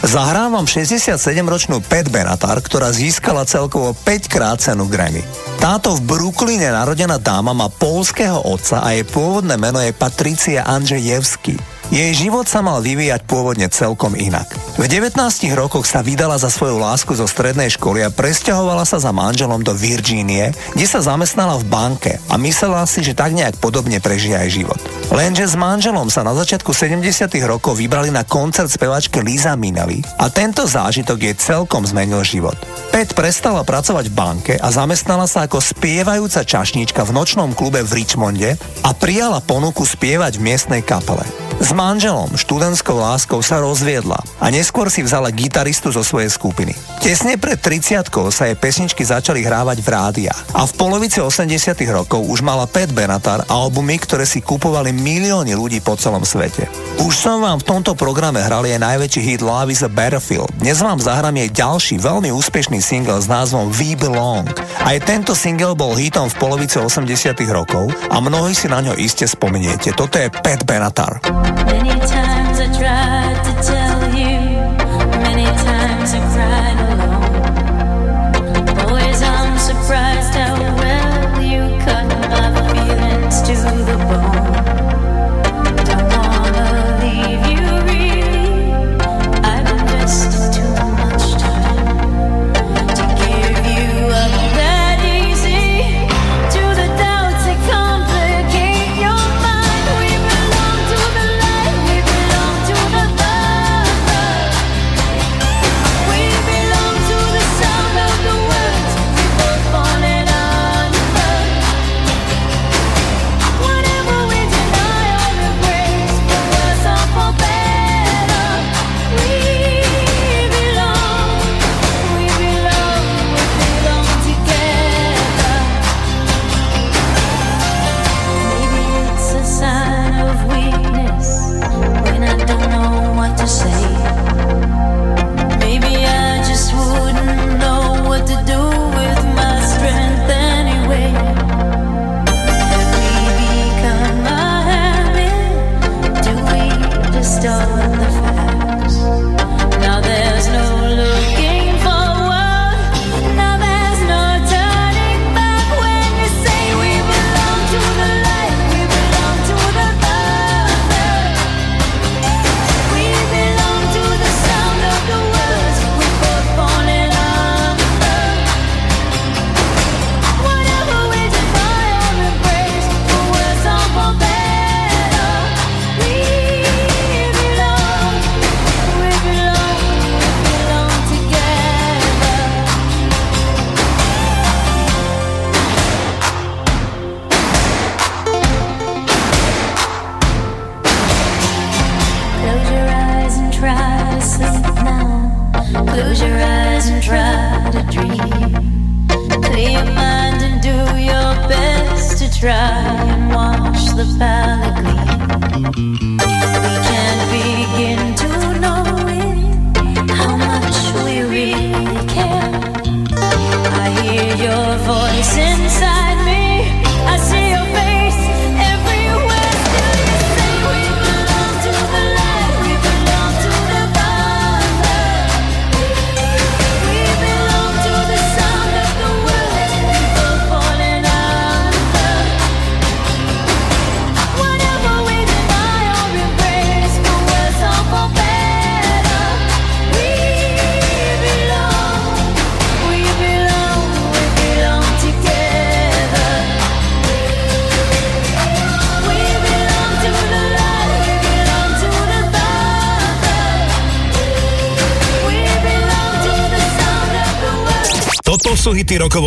Zahrávam 0.02 0.66
67-ročnú 0.66 1.86
Pat 1.86 2.10
Benatar, 2.10 2.58
ktorá 2.58 2.90
získala 2.90 3.46
celkovo 3.46 3.94
5-krát 3.94 4.58
cenu 4.58 4.90
Grammy. 4.90 5.22
Táto 5.62 5.94
v 5.94 6.02
Brooklyne 6.10 6.74
narodená 6.74 7.22
dáma 7.22 7.54
má 7.54 7.70
polského 7.70 8.42
otca 8.42 8.82
a 8.82 8.98
jej 8.98 9.06
pôvodné 9.06 9.54
meno 9.54 9.78
je 9.78 9.94
Patricia 9.94 10.66
Andrzejewski. 10.66 11.62
Jej 11.94 12.18
život 12.18 12.50
sa 12.50 12.66
mal 12.66 12.82
vyvíjať 12.82 13.22
pôvodne 13.30 13.70
celkom 13.70 14.18
inak. 14.18 14.50
V 14.82 14.90
19 14.90 15.14
rokoch 15.54 15.86
sa 15.86 16.02
vydala 16.02 16.42
za 16.42 16.50
svoju 16.50 16.82
lásku 16.82 17.14
zo 17.14 17.30
strednej 17.30 17.70
školy 17.70 18.02
a 18.02 18.10
presťahovala 18.10 18.82
sa 18.82 18.98
za 18.98 19.14
manželom 19.14 19.62
do 19.62 19.78
Virgínie, 19.78 20.58
kde 20.74 20.88
sa 20.90 21.06
zamestnala 21.06 21.62
v 21.62 21.70
banke 21.70 22.18
a 22.26 22.34
myslela 22.42 22.90
si, 22.90 23.06
že 23.06 23.14
tak 23.14 23.38
nejak 23.38 23.62
podobne 23.62 24.02
prežije 24.02 24.34
aj 24.34 24.50
život. 24.50 24.82
Lenže 25.14 25.46
s 25.46 25.54
manželom 25.54 26.10
sa 26.10 26.26
na 26.26 26.34
začiatku 26.34 26.74
70 26.74 27.06
rokov 27.46 27.78
vybrali 27.78 28.10
na 28.10 28.26
koncert 28.26 28.74
spevačky 28.74 29.22
Liza 29.22 29.54
Minnelli 29.54 30.02
a 30.18 30.34
tento 30.34 30.66
zážitok 30.66 31.30
jej 31.30 31.38
celkom 31.38 31.86
zmenil 31.86 32.26
život. 32.26 32.58
Pet 32.90 33.14
prestala 33.14 33.62
pracovať 33.62 34.10
v 34.10 34.18
banke 34.18 34.54
a 34.58 34.68
zamestnala 34.74 35.30
sa 35.30 35.46
ako 35.46 35.62
spievajúca 35.62 36.42
čašníčka 36.42 37.06
v 37.06 37.14
nočnom 37.14 37.54
klube 37.54 37.86
v 37.86 38.02
Richmonde 38.02 38.58
a 38.82 38.90
prijala 38.98 39.46
ponuku 39.46 39.86
spievať 39.86 40.42
v 40.42 40.46
miestnej 40.50 40.82
kapele. 40.82 41.52
S 41.62 41.78
manželom, 41.78 42.42
študentskou 42.42 42.98
láskou 42.98 43.38
sa 43.46 43.62
rozviedla 43.62 44.18
a 44.42 44.50
neskôr 44.50 44.71
si 44.92 45.04
vzala 45.04 45.30
gitaristu 45.32 45.92
zo 45.92 46.02
svojej 46.02 46.32
skupiny. 46.32 46.74
Tesne 47.00 47.36
pred 47.36 47.60
30 47.60 48.08
sa 48.32 48.44
jej 48.50 48.58
pesničky 48.58 49.04
začali 49.06 49.44
hrávať 49.44 49.78
v 49.84 49.88
rádia 49.88 50.34
a 50.56 50.64
v 50.66 50.74
polovici 50.76 51.20
80 51.20 51.48
rokov 51.92 52.24
už 52.24 52.40
mala 52.42 52.66
Pet 52.66 52.90
Benatar 52.92 53.46
albumy, 53.48 54.00
ktoré 54.00 54.24
si 54.26 54.40
kupovali 54.40 54.96
milióny 54.96 55.54
ľudí 55.56 55.80
po 55.80 55.96
celom 55.96 56.24
svete. 56.24 56.68
Už 57.02 57.14
som 57.18 57.42
vám 57.42 57.60
v 57.60 57.68
tomto 57.68 57.98
programe 57.98 58.40
hral 58.44 58.64
jej 58.68 58.78
najväčší 58.78 59.22
hit 59.22 59.42
Love 59.42 59.74
is 59.74 59.82
a 59.82 59.90
Battlefield. 59.90 60.54
Dnes 60.62 60.80
vám 60.80 61.02
zahrám 61.02 61.34
jej 61.34 61.50
ďalší 61.50 61.96
veľmi 61.98 62.30
úspešný 62.30 62.78
single 62.80 63.20
s 63.20 63.26
názvom 63.26 63.74
We 63.74 63.98
Belong. 63.98 64.46
Aj 64.82 64.98
tento 65.02 65.34
single 65.34 65.74
bol 65.74 65.98
hitom 65.98 66.30
v 66.30 66.38
polovici 66.38 66.78
80 66.78 67.34
rokov 67.50 67.90
a 68.12 68.18
mnohí 68.22 68.54
si 68.54 68.70
na 68.70 68.80
ňo 68.86 68.94
iste 69.00 69.26
spomeniete. 69.26 69.96
Toto 69.98 70.22
je 70.22 70.30
Pet 70.30 70.64
Benatar. 70.64 71.24
Many 71.66 71.98
times 72.06 72.58
I 72.62 72.68
tried 72.78 73.31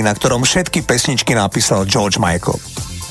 Fantastic, 0.00 0.16
na 0.16 0.16
ktorom 0.16 0.42
všetky 0.48 0.80
pesničky 0.88 1.32
napísal 1.36 1.84
George 1.84 2.16
Michael. 2.16 2.56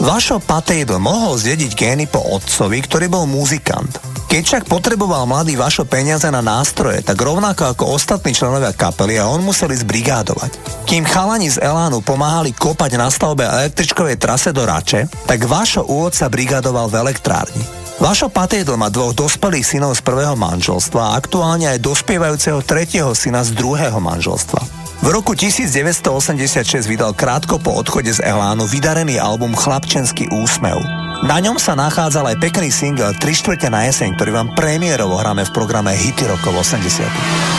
Vašo 0.02 0.42
Patejdl 0.42 0.98
mohol 0.98 1.38
zdediť 1.38 1.72
gény 1.78 2.06
po 2.10 2.18
otcovi, 2.18 2.82
ktorý 2.82 3.06
bol 3.12 3.30
muzikant. 3.30 4.00
Keď 4.26 4.42
však 4.42 4.64
potreboval 4.66 5.30
mladý 5.30 5.54
Vašo 5.54 5.86
peniaze 5.86 6.26
na 6.34 6.42
nástroje, 6.42 7.06
tak 7.06 7.20
rovnako 7.20 7.76
ako 7.76 7.94
ostatní 7.94 8.34
členovia 8.34 8.74
kapely 8.74 9.22
a 9.22 9.30
on 9.30 9.46
museli 9.46 9.78
zbrigádovať. 9.78 10.82
Kým 10.90 11.06
chalani 11.06 11.52
z 11.52 11.62
Elánu 11.62 12.02
pomáhali 12.02 12.58
kopať 12.58 12.98
na 12.98 13.12
stavbe 13.12 13.46
električkovej 13.46 14.18
trase 14.18 14.50
do 14.50 14.66
Rače, 14.66 15.06
tak 15.30 15.46
Vašo 15.46 15.86
úvod 15.86 16.18
sa 16.18 16.26
brigádoval 16.26 16.90
v 16.90 17.06
elektrárni. 17.06 17.62
Vašo 18.00 18.32
Patejdl 18.32 18.80
má 18.80 18.88
dvoch 18.88 19.12
dospelých 19.12 19.76
synov 19.76 20.00
z 20.00 20.02
prvého 20.02 20.34
manželstva 20.40 21.12
a 21.12 21.16
aktuálne 21.20 21.68
aj 21.76 21.84
dospievajúceho 21.84 22.64
tretieho 22.64 23.12
syna 23.12 23.44
z 23.44 23.52
druhého 23.52 24.00
manželstva. 24.00 24.59
V 25.00 25.08
roku 25.08 25.32
1986 25.32 26.84
vydal 26.84 27.16
krátko 27.16 27.56
po 27.56 27.72
odchode 27.72 28.12
z 28.12 28.20
Elánu 28.20 28.68
vydarený 28.68 29.16
album 29.16 29.56
Chlapčenský 29.56 30.28
úsmev. 30.28 30.76
Na 31.24 31.40
ňom 31.40 31.56
sa 31.56 31.72
nachádzal 31.72 32.36
aj 32.36 32.38
pekný 32.44 32.68
single 32.68 33.16
3 33.16 33.24
štvrte 33.24 33.72
na 33.72 33.88
jeseň, 33.88 34.20
ktorý 34.20 34.36
vám 34.36 34.60
premiérovo 34.60 35.16
hráme 35.16 35.48
v 35.48 35.56
programe 35.56 35.96
Hity 35.96 36.28
rokov 36.28 36.52
80. 36.52 37.59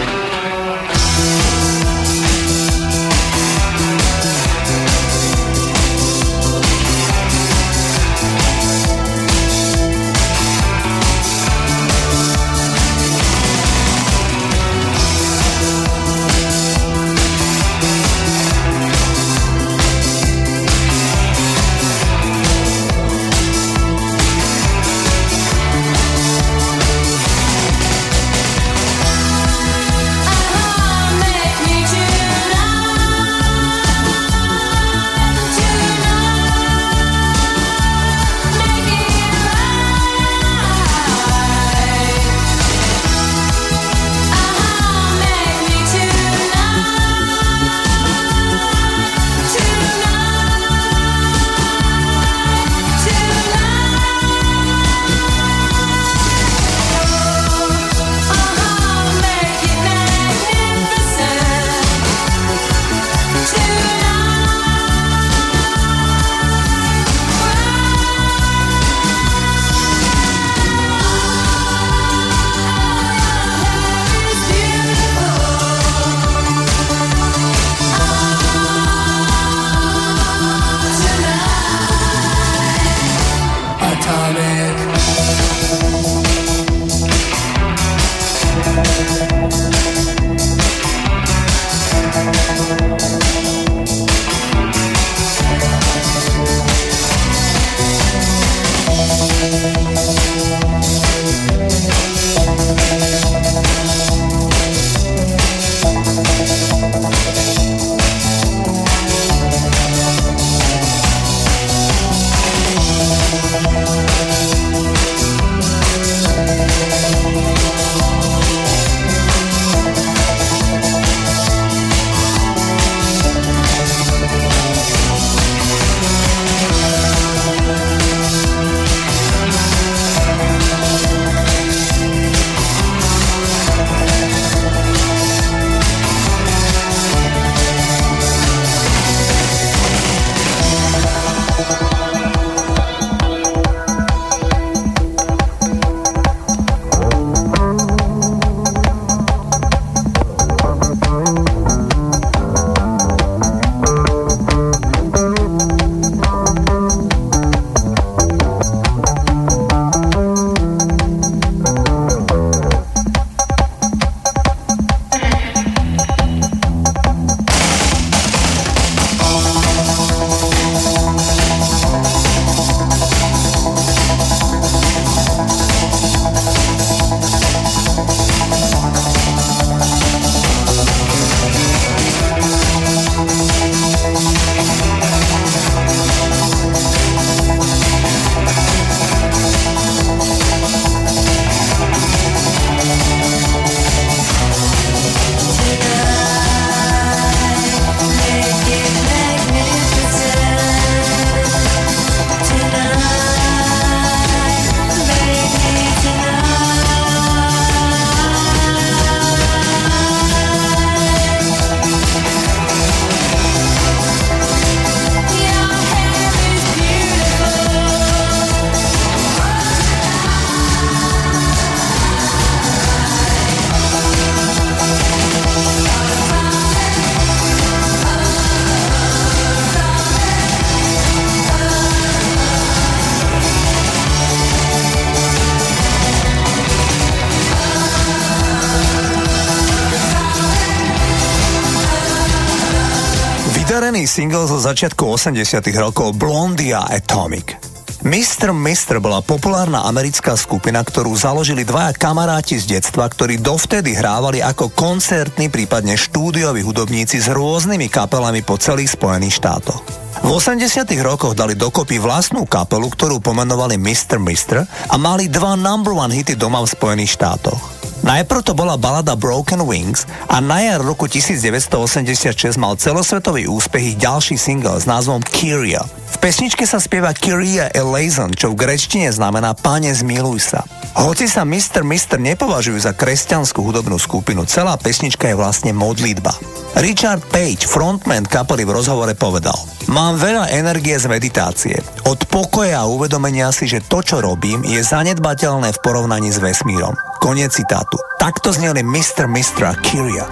single 244.11 244.43
zo 244.43 244.59
začiatku 244.59 245.07
80 245.07 245.63
rokov 245.79 246.19
Blondia 246.19 246.83
Atomic. 246.83 247.55
Mr. 248.03 248.51
Mr. 248.51 248.99
bola 248.99 249.23
populárna 249.23 249.87
americká 249.87 250.35
skupina, 250.35 250.83
ktorú 250.83 251.15
založili 251.15 251.63
dvaja 251.63 251.95
kamaráti 251.95 252.59
z 252.59 252.75
detstva, 252.75 253.07
ktorí 253.07 253.39
dovtedy 253.39 253.95
hrávali 253.95 254.43
ako 254.43 254.75
koncertní, 254.75 255.47
prípadne 255.47 255.95
štúdioví 255.95 256.59
hudobníci 256.59 257.23
s 257.23 257.31
rôznymi 257.31 257.87
kapelami 257.87 258.43
po 258.43 258.59
celých 258.59 258.99
Spojených 258.99 259.39
štátoch. 259.39 259.79
V 260.19 260.27
80 260.27 260.59
rokoch 260.99 261.31
dali 261.31 261.55
dokopy 261.55 261.95
vlastnú 261.95 262.43
kapelu, 262.43 262.91
ktorú 262.91 263.23
pomenovali 263.23 263.79
Mr. 263.79 264.19
Mr. 264.19 264.67
a 264.91 264.95
mali 264.99 265.31
dva 265.31 265.55
number 265.55 265.95
one 265.95 266.11
hity 266.11 266.35
doma 266.35 266.59
v 266.59 266.67
Spojených 266.67 267.15
štátoch. 267.15 267.90
Najprv 268.01 268.41
to 268.41 268.57
bola 268.57 268.81
balada 268.81 269.13
Broken 269.13 269.61
Wings 269.69 270.09
a 270.25 270.41
na 270.41 270.57
jar 270.65 270.81
roku 270.81 271.05
1986 271.05 272.57
mal 272.57 272.73
celosvetový 272.73 273.45
úspech 273.45 273.93
ich 273.93 273.97
ďalší 274.01 274.41
single 274.41 274.81
s 274.81 274.89
názvom 274.89 275.21
Kyria. 275.21 275.85
V 275.85 276.17
pesničke 276.17 276.65
sa 276.65 276.81
spieva 276.81 277.13
Kyria 277.13 277.69
Elazon, 277.69 278.33
čo 278.33 278.49
v 278.51 278.57
grečtine 278.57 279.13
znamená 279.13 279.53
Pane 279.53 279.93
zmiluj 279.93 280.41
sa. 280.41 280.65
Hoci 280.97 281.29
sa 281.29 281.45
Mr. 281.45 281.85
Mister 281.85 282.17
nepovažujú 282.17 282.81
za 282.81 282.97
kresťanskú 282.97 283.61
hudobnú 283.61 284.01
skupinu, 284.01 284.49
celá 284.49 284.81
pesnička 284.81 285.29
je 285.29 285.37
vlastne 285.37 285.69
modlitba. 285.69 286.33
Richard 286.81 287.21
Page, 287.29 287.69
frontman 287.69 288.25
kapely 288.25 288.65
v 288.65 288.81
rozhovore 288.81 289.13
povedal 289.13 289.55
Mám 289.93 290.17
veľa 290.17 290.49
energie 290.57 290.97
z 290.97 291.05
meditácie. 291.05 291.77
Od 292.09 292.17
pokoja 292.25 292.81
a 292.81 292.89
uvedomenia 292.89 293.53
si, 293.53 293.69
že 293.69 293.85
to, 293.85 294.01
čo 294.01 294.25
robím, 294.25 294.65
je 294.65 294.81
zanedbateľné 294.81 295.69
v 295.69 295.81
porovnaní 295.85 296.33
s 296.33 296.41
vesmírom. 296.41 297.10
Koniec 297.21 297.53
citátu. 297.53 298.01
Takto 298.17 298.49
zneli 298.49 298.81
Mr. 298.81 299.29
Mistra 299.29 299.77
Kyria. 299.77 300.25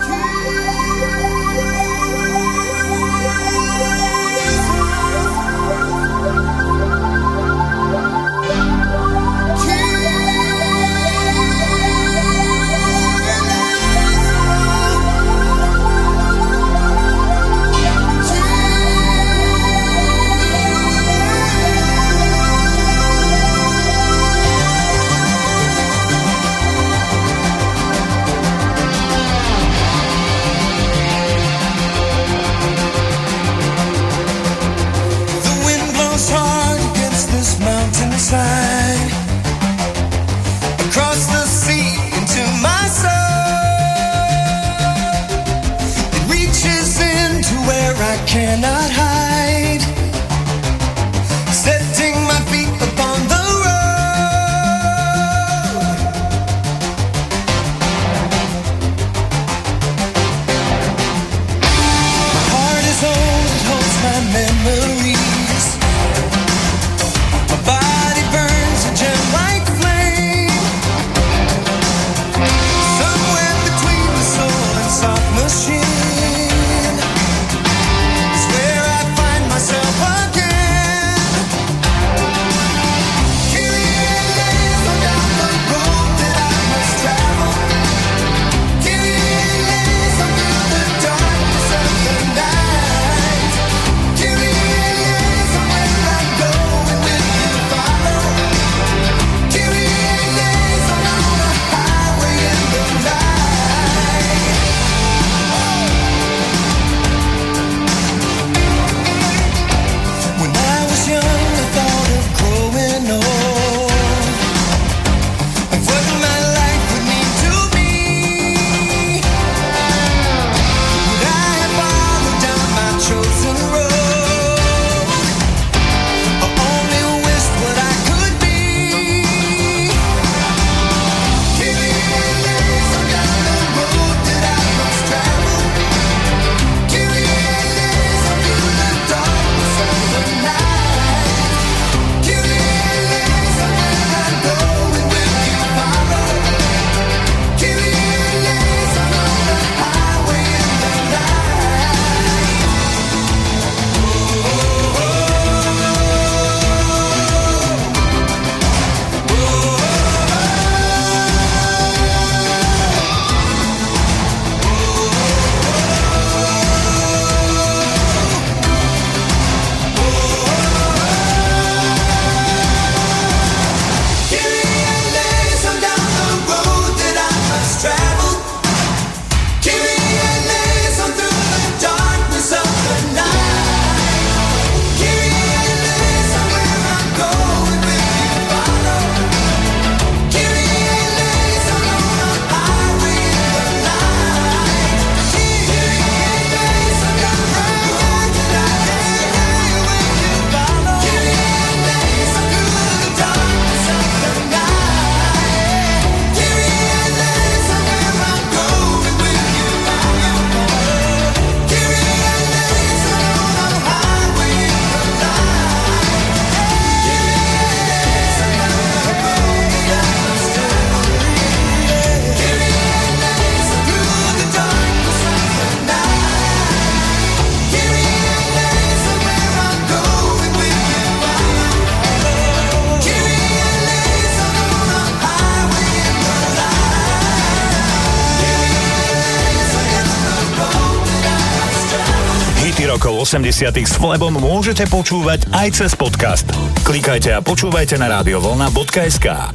80 243.30 243.86
s 243.86 243.94
Flebom 243.94 244.34
môžete 244.42 244.90
počúvať 244.90 245.46
aj 245.54 245.78
cez 245.78 245.94
podcast. 245.94 246.50
Klikajte 246.82 247.38
a 247.38 247.46
počúvajte 247.46 247.94
na 248.02 248.10
radiovolna.sk 248.10 249.54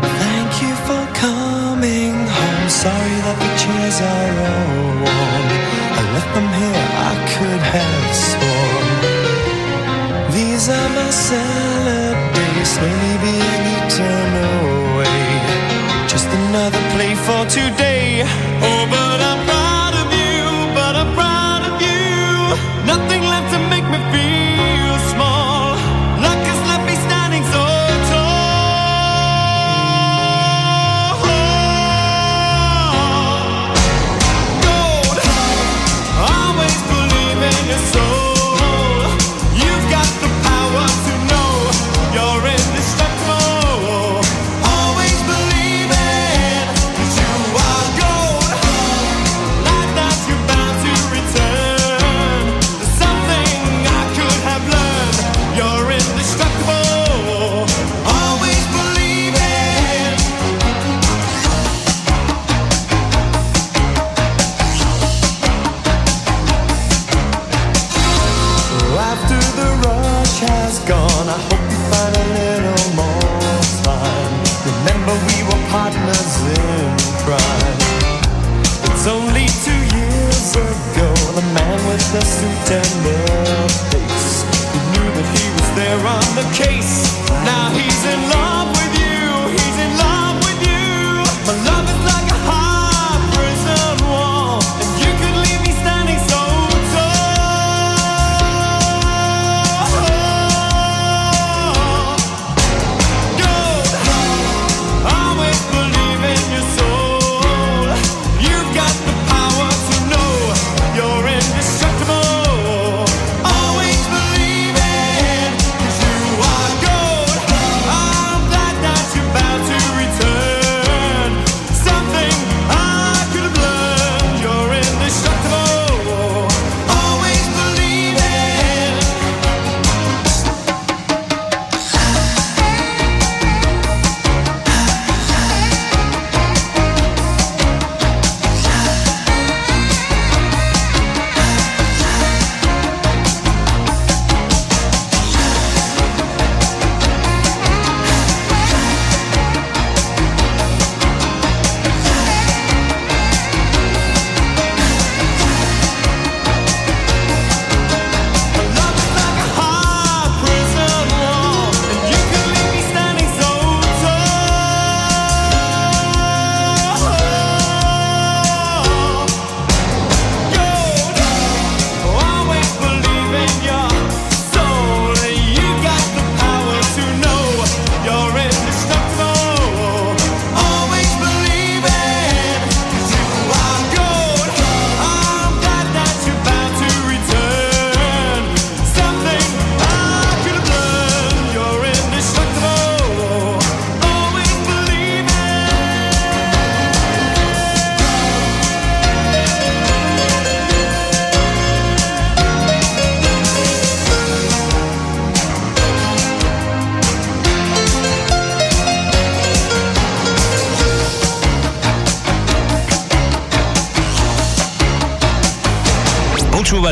Thank 0.00 0.52
you 0.64 0.72
for 0.88 1.02
coming 1.12 2.16
home. 2.24 2.68
Sorry 2.72 3.16
that 3.20 3.36
the 3.36 3.52
chairs 3.60 4.00
are 4.00 4.32
all 4.48 4.96
warm 5.04 5.44
I 5.92 6.00
left 6.16 6.30
them 6.32 6.48
here, 6.56 6.88
I 6.88 7.12
could 7.36 7.62
have 7.68 8.08
sworn. 8.16 8.88
These 10.32 10.72
are 10.72 10.90
my 10.96 11.10
salad 11.12 12.16
days 12.32 12.68
Slowly 12.80 13.14
being 13.20 13.64
eaten 13.76 14.32
away. 14.56 15.20
Just 16.08 16.32
another 16.32 16.80
play 16.96 17.12
for 17.12 17.44
today. 17.44 18.24
Oh, 18.64 18.88
but 18.88 19.20
I'm 19.20 19.49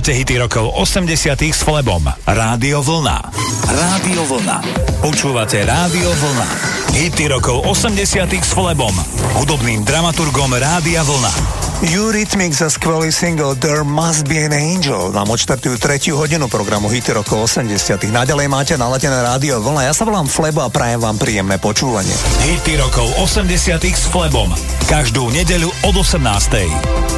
najväčšie 0.08 0.24
hity 0.24 0.40
rokov 0.40 0.72
80 0.72 1.52
s 1.52 1.60
Flebom. 1.68 2.00
Rádio 2.24 2.80
Vlna. 2.80 3.28
Rádio 3.68 4.24
Vlna. 4.24 4.64
Počúvate 5.04 5.68
Rádio 5.68 6.08
Vlna. 6.08 6.48
Hity 6.96 7.28
rokov 7.28 7.68
80 7.68 8.24
s 8.40 8.50
Flebom. 8.56 8.96
Hudobným 9.36 9.84
dramaturgom 9.84 10.56
Rádia 10.56 11.04
Vlna. 11.04 11.28
Eurythmics 11.92 12.64
za 12.64 12.72
skvelý 12.72 13.12
single 13.12 13.52
There 13.60 13.84
Must 13.84 14.24
Be 14.24 14.48
an 14.48 14.56
Angel 14.56 15.12
nám 15.12 15.28
odštartujú 15.28 15.76
tretiu 15.76 16.16
hodinu 16.16 16.48
programu 16.48 16.88
Hity 16.88 17.12
rokov 17.12 17.44
80 17.44 18.08
Naďalej 18.08 18.48
máte 18.48 18.74
naladené 18.80 19.20
rádio 19.20 19.60
Vlna. 19.60 19.92
Ja 19.92 19.92
sa 19.92 20.08
volám 20.08 20.24
Flebo 20.24 20.64
a 20.64 20.72
prajem 20.72 21.04
vám 21.04 21.20
príjemné 21.20 21.60
počúvanie. 21.60 22.16
Hity 22.48 22.80
rokov 22.80 23.12
80 23.20 23.76
s 23.84 24.08
Flebom. 24.08 24.48
Každú 24.88 25.28
nedeľu 25.36 25.68
od 25.84 26.00
18. 26.00 27.17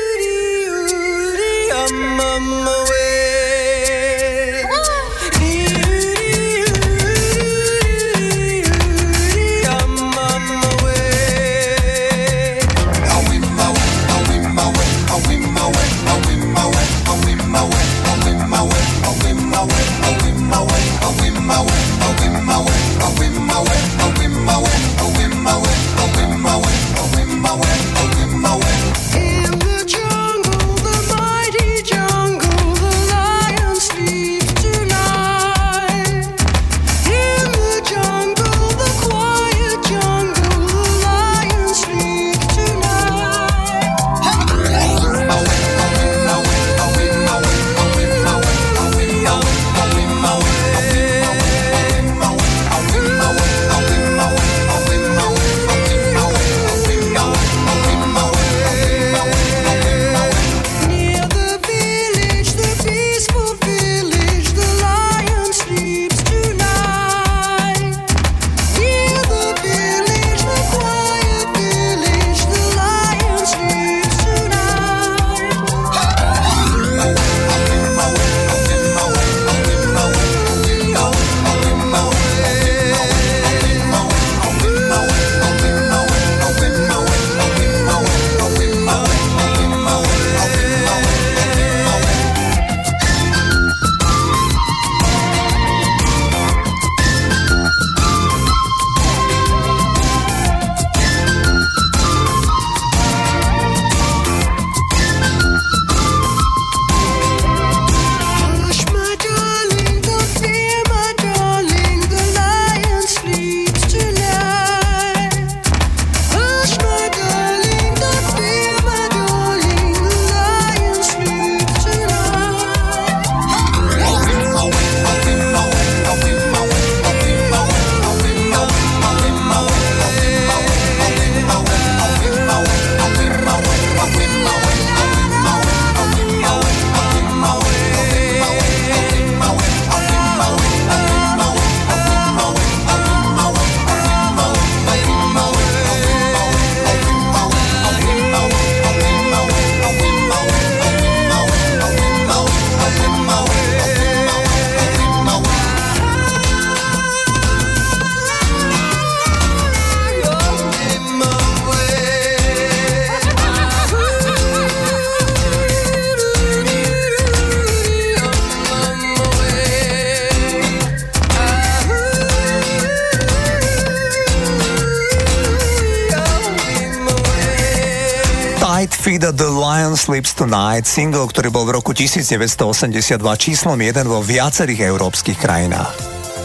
Tonight, 180.81 180.97
single, 180.97 181.29
ktorý 181.29 181.53
bol 181.53 181.69
v 181.69 181.77
roku 181.77 181.93
1982 181.93 183.21
číslom 183.37 183.77
1 183.77 184.01
vo 184.01 184.17
viacerých 184.25 184.89
európskych 184.89 185.37
krajinách. 185.37 185.93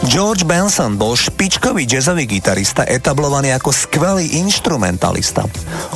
George 0.05 0.45
Benson 0.45 0.93
bol 0.93 1.17
špičkový 1.17 1.89
jazzový 1.89 2.29
gitarista 2.29 2.85
etablovaný 2.85 3.57
ako 3.57 3.73
skvelý 3.73 4.37
instrumentalista. 4.37 5.41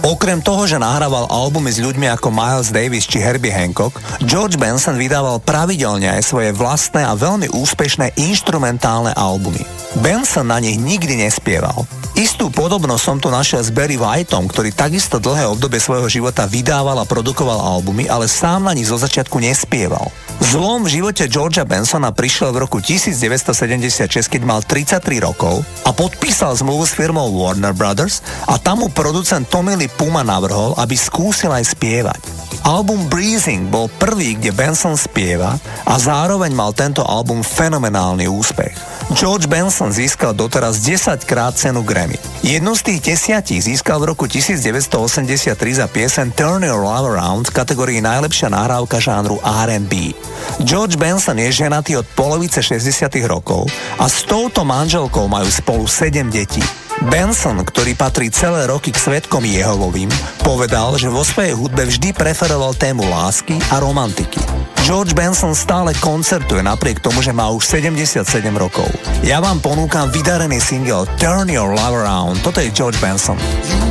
Okrem 0.02 0.42
toho, 0.42 0.66
že 0.66 0.82
nahrával 0.82 1.30
albumy 1.30 1.70
s 1.70 1.86
ľuďmi 1.86 2.10
ako 2.18 2.34
Miles 2.34 2.74
Davis 2.74 3.06
či 3.06 3.22
Herbie 3.22 3.54
Hancock, 3.54 3.94
George 4.26 4.58
Benson 4.58 4.98
vydával 4.98 5.38
pravidelne 5.46 6.10
aj 6.10 6.26
svoje 6.26 6.50
vlastné 6.50 7.06
a 7.06 7.14
veľmi 7.14 7.54
úspešné 7.54 8.18
instrumentálne 8.18 9.14
albumy. 9.14 9.62
Benson 10.02 10.50
na 10.50 10.58
nich 10.58 10.82
nikdy 10.82 11.22
nespieval. 11.22 11.86
Istú 12.22 12.54
podobnosť 12.54 13.02
som 13.02 13.18
tu 13.18 13.34
našiel 13.34 13.66
s 13.66 13.74
Barry 13.74 13.98
Whiteom, 13.98 14.46
ktorý 14.46 14.70
takisto 14.78 15.18
dlhé 15.18 15.50
obdobie 15.50 15.82
svojho 15.82 16.06
života 16.06 16.46
vydával 16.46 17.02
a 17.02 17.10
produkoval 17.10 17.58
albumy, 17.58 18.06
ale 18.06 18.30
sám 18.30 18.70
na 18.70 18.78
nich 18.78 18.86
zo 18.86 18.94
začiatku 18.94 19.42
nespieval. 19.42 20.14
Zlom 20.38 20.86
v 20.86 21.02
živote 21.02 21.26
Georgia 21.26 21.66
Bensona 21.66 22.14
prišiel 22.14 22.54
v 22.54 22.62
roku 22.62 22.78
1976, 22.78 24.38
keď 24.38 24.42
mal 24.46 24.62
33 24.62 25.02
rokov 25.18 25.66
a 25.82 25.90
podpísal 25.98 26.54
zmluvu 26.62 26.86
s 26.86 26.94
firmou 26.94 27.26
Warner 27.26 27.74
Brothers 27.74 28.22
a 28.46 28.62
tam 28.62 28.86
mu 28.86 28.94
producent 28.94 29.50
Tommy 29.50 29.74
Lee 29.74 29.90
Puma 29.90 30.22
navrhol, 30.22 30.78
aby 30.78 30.94
skúsil 30.94 31.50
aj 31.50 31.74
spievať. 31.74 32.22
Album 32.70 33.10
Breezing 33.10 33.66
bol 33.74 33.90
prvý, 33.98 34.38
kde 34.38 34.54
Benson 34.54 34.94
spieva 34.94 35.58
a 35.90 35.98
zároveň 35.98 36.54
mal 36.54 36.70
tento 36.78 37.02
album 37.02 37.42
fenomenálny 37.42 38.30
úspech. 38.30 38.71
George 39.12 39.44
Benson 39.52 39.92
získal 39.92 40.32
doteraz 40.32 40.80
10 40.80 41.28
krát 41.28 41.52
cenu 41.52 41.84
Grammy. 41.84 42.16
Jednu 42.48 42.72
z 42.80 42.82
tých 42.82 43.00
desiatich 43.12 43.60
získal 43.60 44.00
v 44.00 44.16
roku 44.16 44.24
1983 44.24 45.52
za 45.84 45.88
piesen 45.92 46.32
Turn 46.32 46.64
Your 46.64 46.80
Love 46.80 47.20
Around 47.20 47.52
v 47.52 47.56
kategórii 47.56 48.00
najlepšia 48.00 48.48
nahrávka 48.48 49.04
žánru 49.04 49.44
R&B. 49.44 50.16
George 50.64 50.96
Benson 50.96 51.44
je 51.44 51.52
ženatý 51.52 52.00
od 52.00 52.08
polovice 52.16 52.64
60 52.64 53.12
rokov 53.28 53.68
a 54.00 54.08
s 54.08 54.24
touto 54.24 54.64
manželkou 54.64 55.28
majú 55.28 55.48
spolu 55.52 55.84
7 55.92 56.32
detí. 56.32 56.64
Benson, 57.02 57.60
ktorý 57.66 57.98
patrí 57.98 58.30
celé 58.30 58.70
roky 58.70 58.94
k 58.94 59.02
svetkom 59.02 59.42
Jehovovým, 59.42 60.08
povedal, 60.46 60.96
že 61.02 61.10
vo 61.10 61.26
svojej 61.26 61.58
hudbe 61.58 61.84
vždy 61.84 62.14
preferoval 62.14 62.78
tému 62.78 63.04
lásky 63.10 63.58
a 63.74 63.82
romantiky. 63.82 64.41
George 64.82 65.14
Benson 65.14 65.54
stále 65.54 65.94
koncertuje 66.02 66.66
napriek 66.66 67.06
tomu, 67.06 67.22
že 67.22 67.30
má 67.30 67.54
už 67.54 67.70
77 67.70 68.26
rokov. 68.58 68.90
Ja 69.22 69.38
vám 69.38 69.62
ponúkam 69.62 70.10
vydarený 70.10 70.58
single 70.58 71.06
Turn 71.22 71.46
Your 71.46 71.78
Love 71.78 72.02
Around. 72.02 72.42
Toto 72.42 72.58
je 72.58 72.74
George 72.74 72.98
Benson. 72.98 73.38
You 73.70 73.91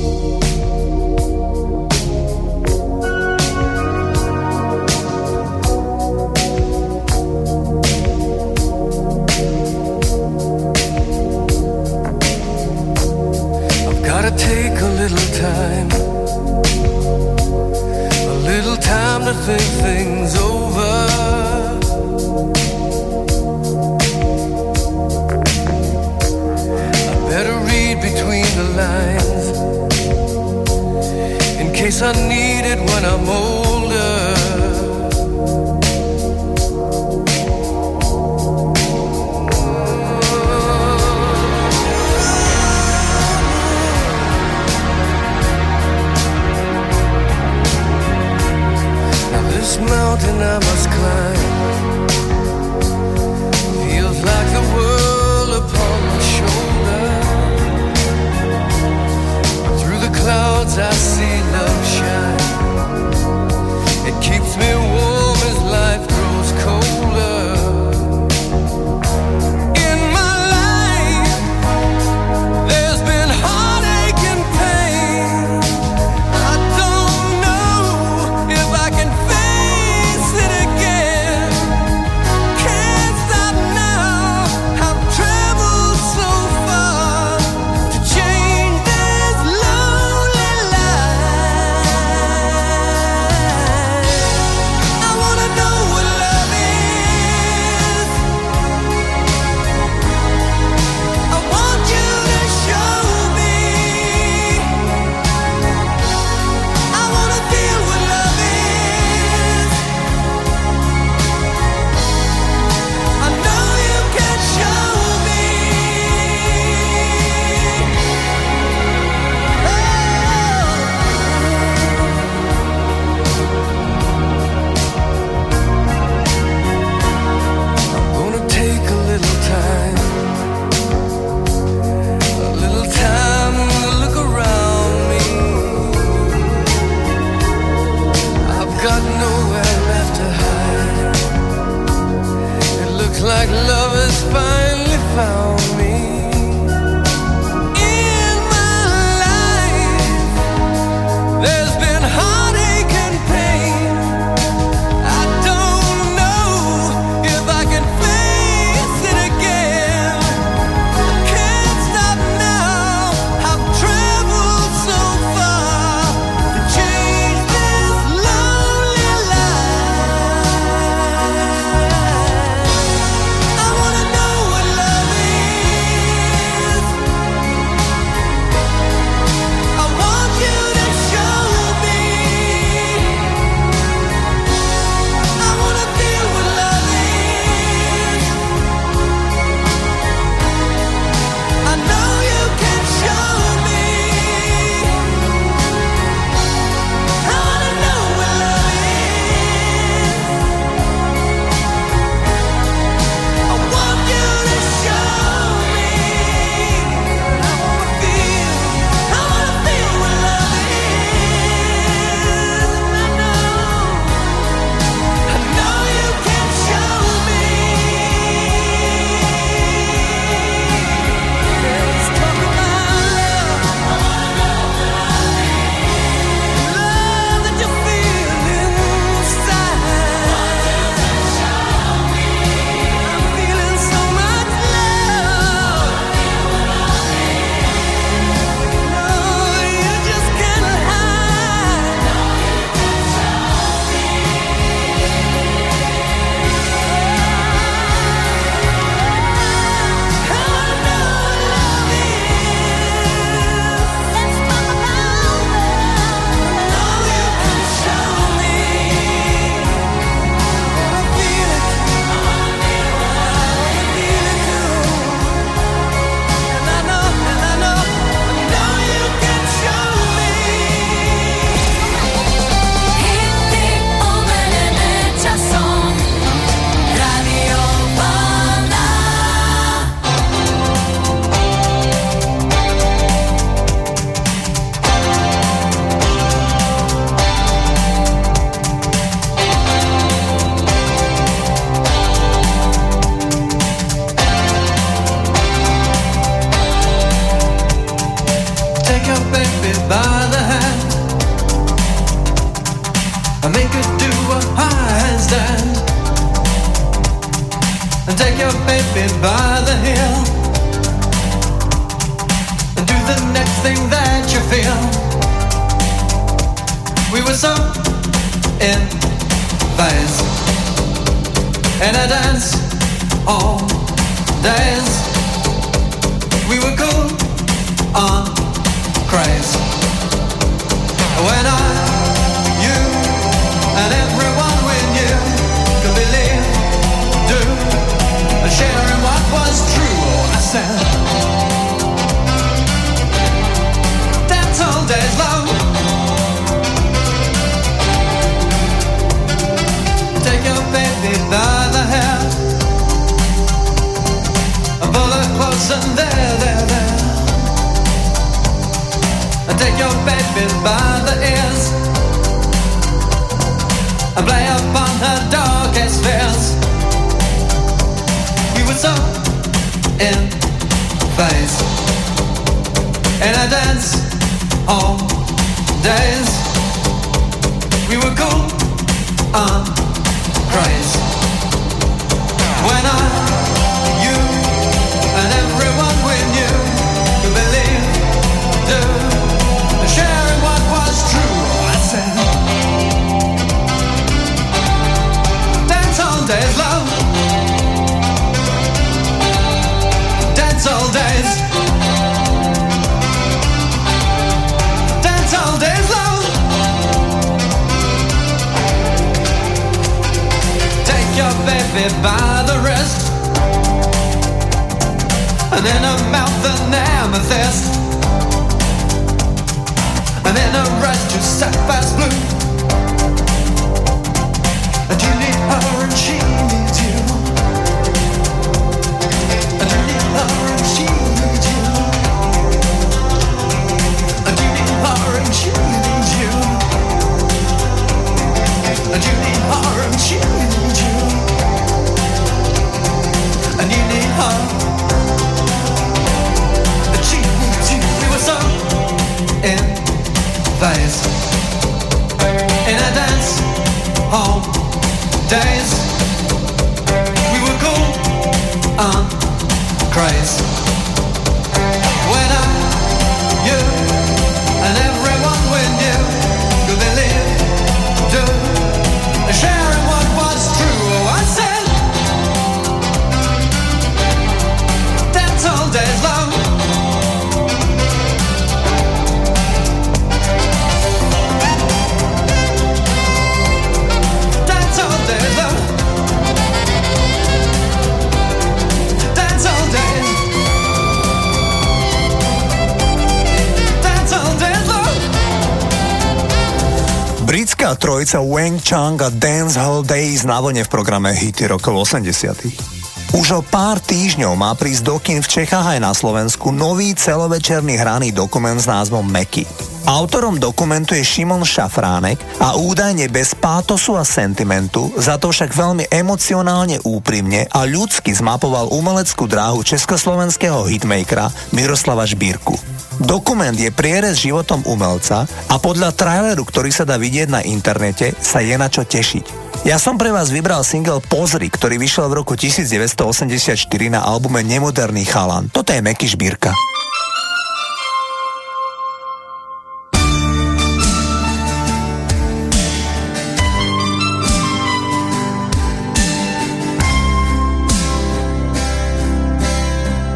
Chang 498.71 498.95
a 499.03 499.11
Dance 499.11 499.59
Hall 499.59 499.83
Days 499.83 500.23
na 500.23 500.39
vlne 500.39 500.63
v 500.63 500.71
programe 500.71 501.11
Hity 501.11 501.43
rokov 501.51 501.91
80. 501.91 503.11
Už 503.19 503.27
o 503.35 503.43
pár 503.43 503.83
týždňov 503.83 504.31
má 504.39 504.55
prísť 504.55 504.87
do 504.87 504.95
kin 504.95 505.19
v 505.19 505.27
Čechách 505.27 505.75
aj 505.75 505.79
na 505.83 505.91
Slovensku 505.91 506.55
nový 506.55 506.95
celovečerný 506.95 507.75
hraný 507.75 508.15
dokument 508.15 508.55
s 508.55 508.71
názvom 508.71 509.03
Meky. 509.03 509.43
Autorom 509.83 510.39
dokumentu 510.39 510.95
je 510.95 511.03
Šimon 511.03 511.43
Šafránek 511.43 512.23
a 512.39 512.55
údajne 512.55 513.11
bez 513.11 513.35
pátosu 513.35 513.99
a 513.99 514.07
sentimentu, 514.07 514.87
za 514.95 515.19
to 515.19 515.35
však 515.35 515.51
veľmi 515.51 515.91
emocionálne 515.91 516.79
úprimne 516.87 517.51
a 517.51 517.67
ľudsky 517.67 518.15
zmapoval 518.15 518.71
umeleckú 518.71 519.27
dráhu 519.27 519.67
československého 519.67 520.63
hitmakera 520.71 521.27
Miroslava 521.51 522.07
Žbírku. 522.07 522.70
Dokument 523.01 523.57
je 523.57 523.73
prierez 523.73 524.21
životom 524.21 524.61
umelca 524.69 525.25
a 525.49 525.55
podľa 525.57 525.89
traileru, 525.97 526.45
ktorý 526.45 526.69
sa 526.69 526.85
dá 526.85 527.01
vidieť 527.01 527.33
na 527.33 527.41
internete, 527.41 528.13
sa 528.21 528.45
je 528.45 528.53
na 528.53 528.69
čo 528.69 528.85
tešiť. 528.85 529.41
Ja 529.65 529.81
som 529.81 529.97
pre 529.97 530.13
vás 530.13 530.29
vybral 530.29 530.61
single 530.61 531.01
Pozri, 531.01 531.49
ktorý 531.49 531.81
vyšiel 531.81 532.09
v 532.13 532.21
roku 532.21 532.37
1984 532.37 533.57
na 533.89 534.05
albume 534.05 534.45
Nemoderný 534.45 535.05
chalan. 535.09 535.49
Toto 535.49 535.73
je 535.73 535.81
Meky 535.81 536.05
Žbírka. 536.13 536.53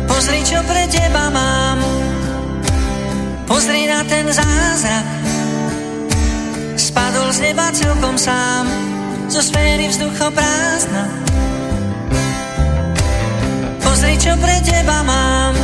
Pozri, 0.06 0.40
čo 0.46 0.62
pre 0.70 0.86
teba 0.86 1.34
mám. 1.34 1.55
Na 3.96 4.04
ten 4.04 4.28
zázrak. 4.28 5.08
Spadol 6.76 7.32
z 7.32 7.48
neba 7.48 7.72
celkom 7.72 8.20
sám, 8.20 8.68
zo 9.32 9.40
sféry 9.40 9.88
vzduchoprázdna. 9.88 11.08
Pozri, 13.80 14.20
čo 14.20 14.36
pre 14.36 14.60
teba 14.68 15.00
mám. 15.00 15.56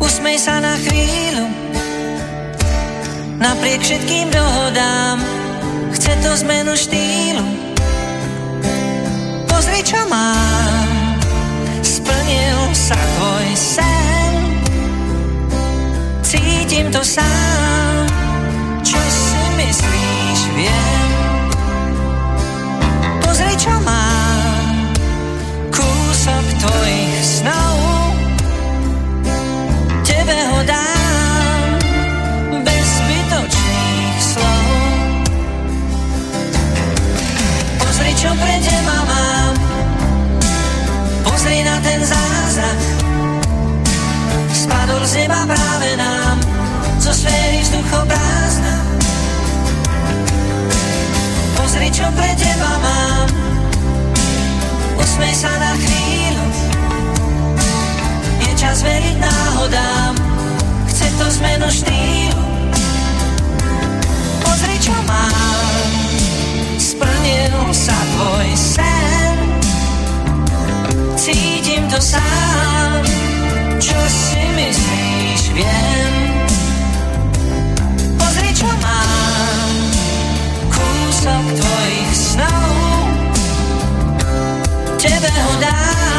Usmej 0.00 0.40
sa 0.40 0.64
na 0.64 0.80
chvíľu. 0.80 1.44
Napriek 3.36 3.84
všetkým 3.84 4.32
dohodám, 4.32 5.20
chce 5.92 6.12
to 6.24 6.30
zmenu 6.40 6.72
štýlu. 6.72 7.44
Pozri, 9.44 9.84
čo 9.84 10.00
mám 10.08 11.20
splnil 11.84 12.72
sa 12.72 12.96
tvoj 12.96 13.48
sen. 13.60 14.31
Cítim 16.72 16.88
to 16.88 17.04
sám, 17.04 18.08
čo 18.80 18.96
si 18.96 19.44
myslíš, 19.60 20.40
viem. 20.56 21.08
Pozri, 23.20 23.52
čo 23.60 23.76
mám, 23.84 24.88
kúsok 25.68 26.44
tvojich 26.64 27.01
čo 52.02 52.10
pre 52.18 52.34
teba 52.34 52.72
mám. 52.82 53.30
Usmej 54.98 55.34
sa 55.38 55.54
na 55.54 55.78
chvíľu. 55.78 56.46
Je 58.42 58.50
čas 58.58 58.82
veriť 58.82 59.16
náhodám. 59.22 60.18
Chce 60.90 61.06
to 61.14 61.26
zmenu 61.38 61.68
štýlu. 61.70 62.42
Pozri, 64.42 64.76
čo 64.82 64.96
mám. 65.06 65.86
Splnil 66.74 67.70
sa 67.70 67.94
tvoj 68.18 68.50
sen. 68.58 69.36
Cítim 71.14 71.86
to 71.86 72.02
sám, 72.02 72.98
čo 73.78 73.98
si 74.10 74.42
myslíš, 74.58 75.42
viem. 75.54 76.12
Pozri, 78.18 78.50
čo 78.50 78.66
mám, 78.82 79.70
kúsok 80.66 81.42
tvojich 81.62 81.71
snov. 82.32 82.72
Tebe 84.96 85.28
ho 85.28 85.52
dám, 85.60 86.11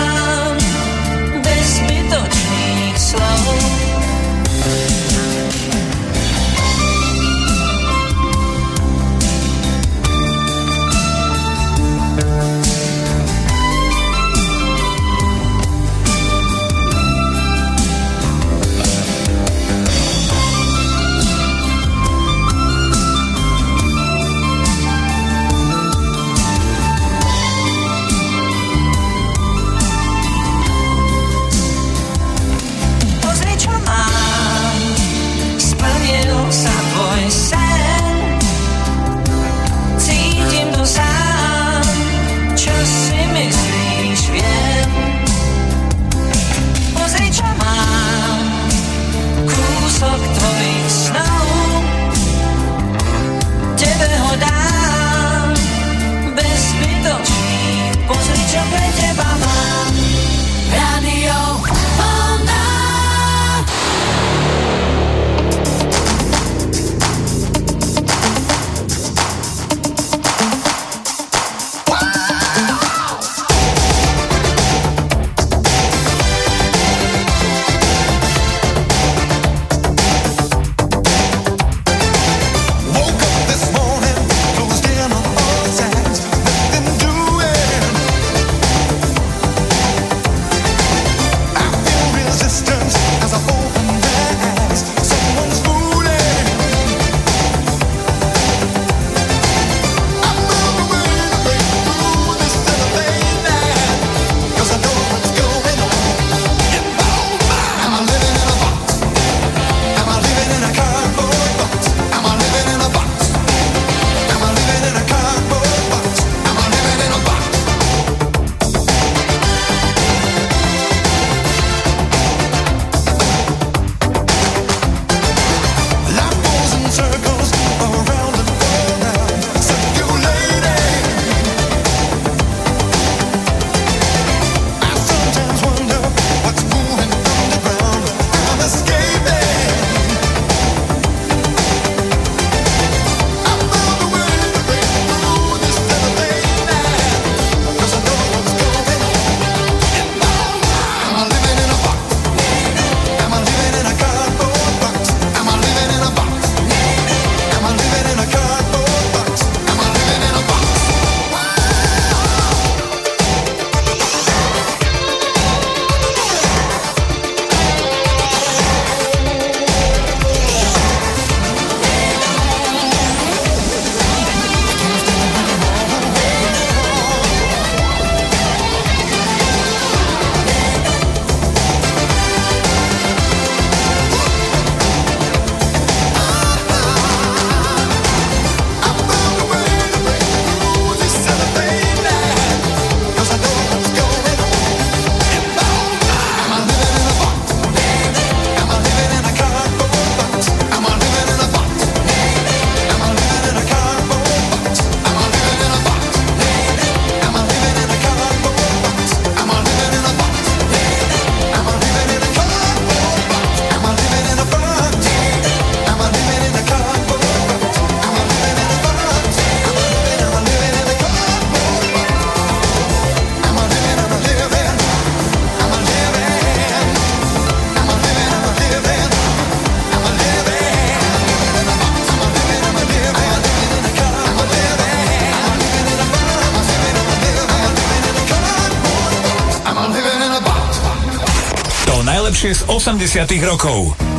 najlepšie 242.43 242.67
z 242.67 242.67
80 242.67 243.47
rokov. 243.47 244.12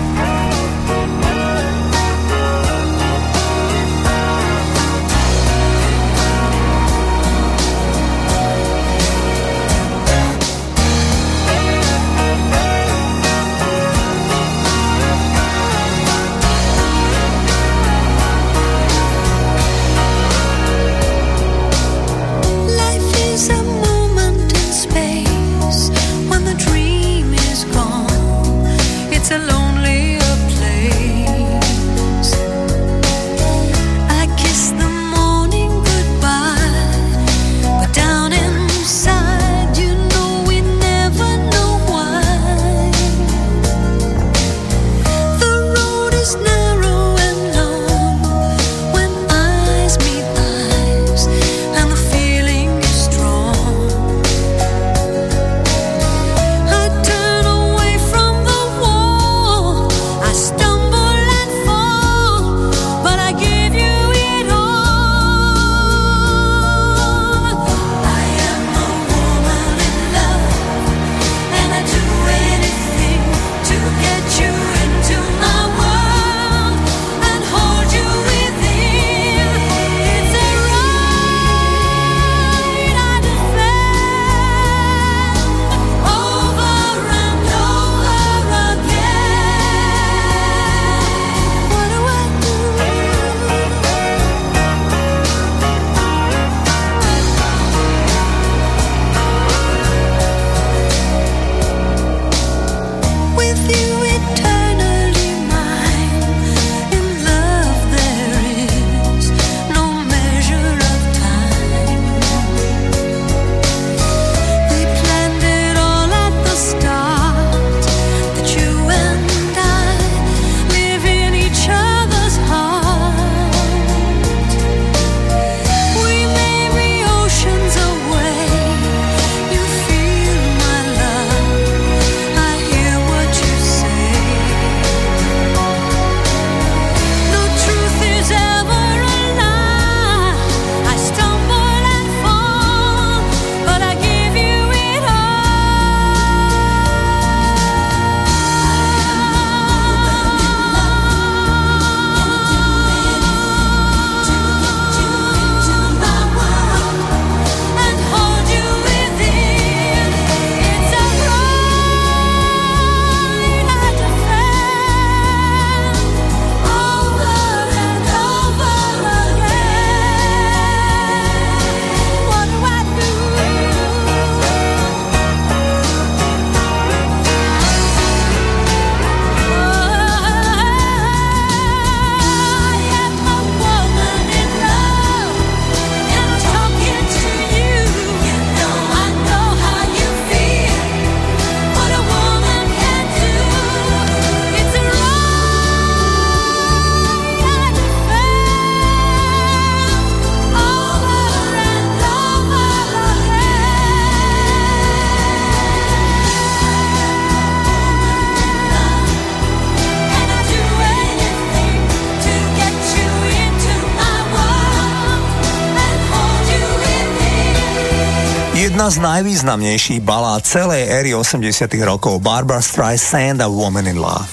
Jedna 218.84 219.00
z 219.00 219.08
najvýznamnejších 219.16 220.04
balád 220.04 220.44
celej 220.44 220.84
éry 220.84 221.16
80 221.16 221.40
rokov 221.88 222.20
Barbara 222.20 222.60
Streisand 222.60 223.40
a 223.40 223.48
Woman 223.48 223.88
in 223.88 223.96
Love. 223.96 224.28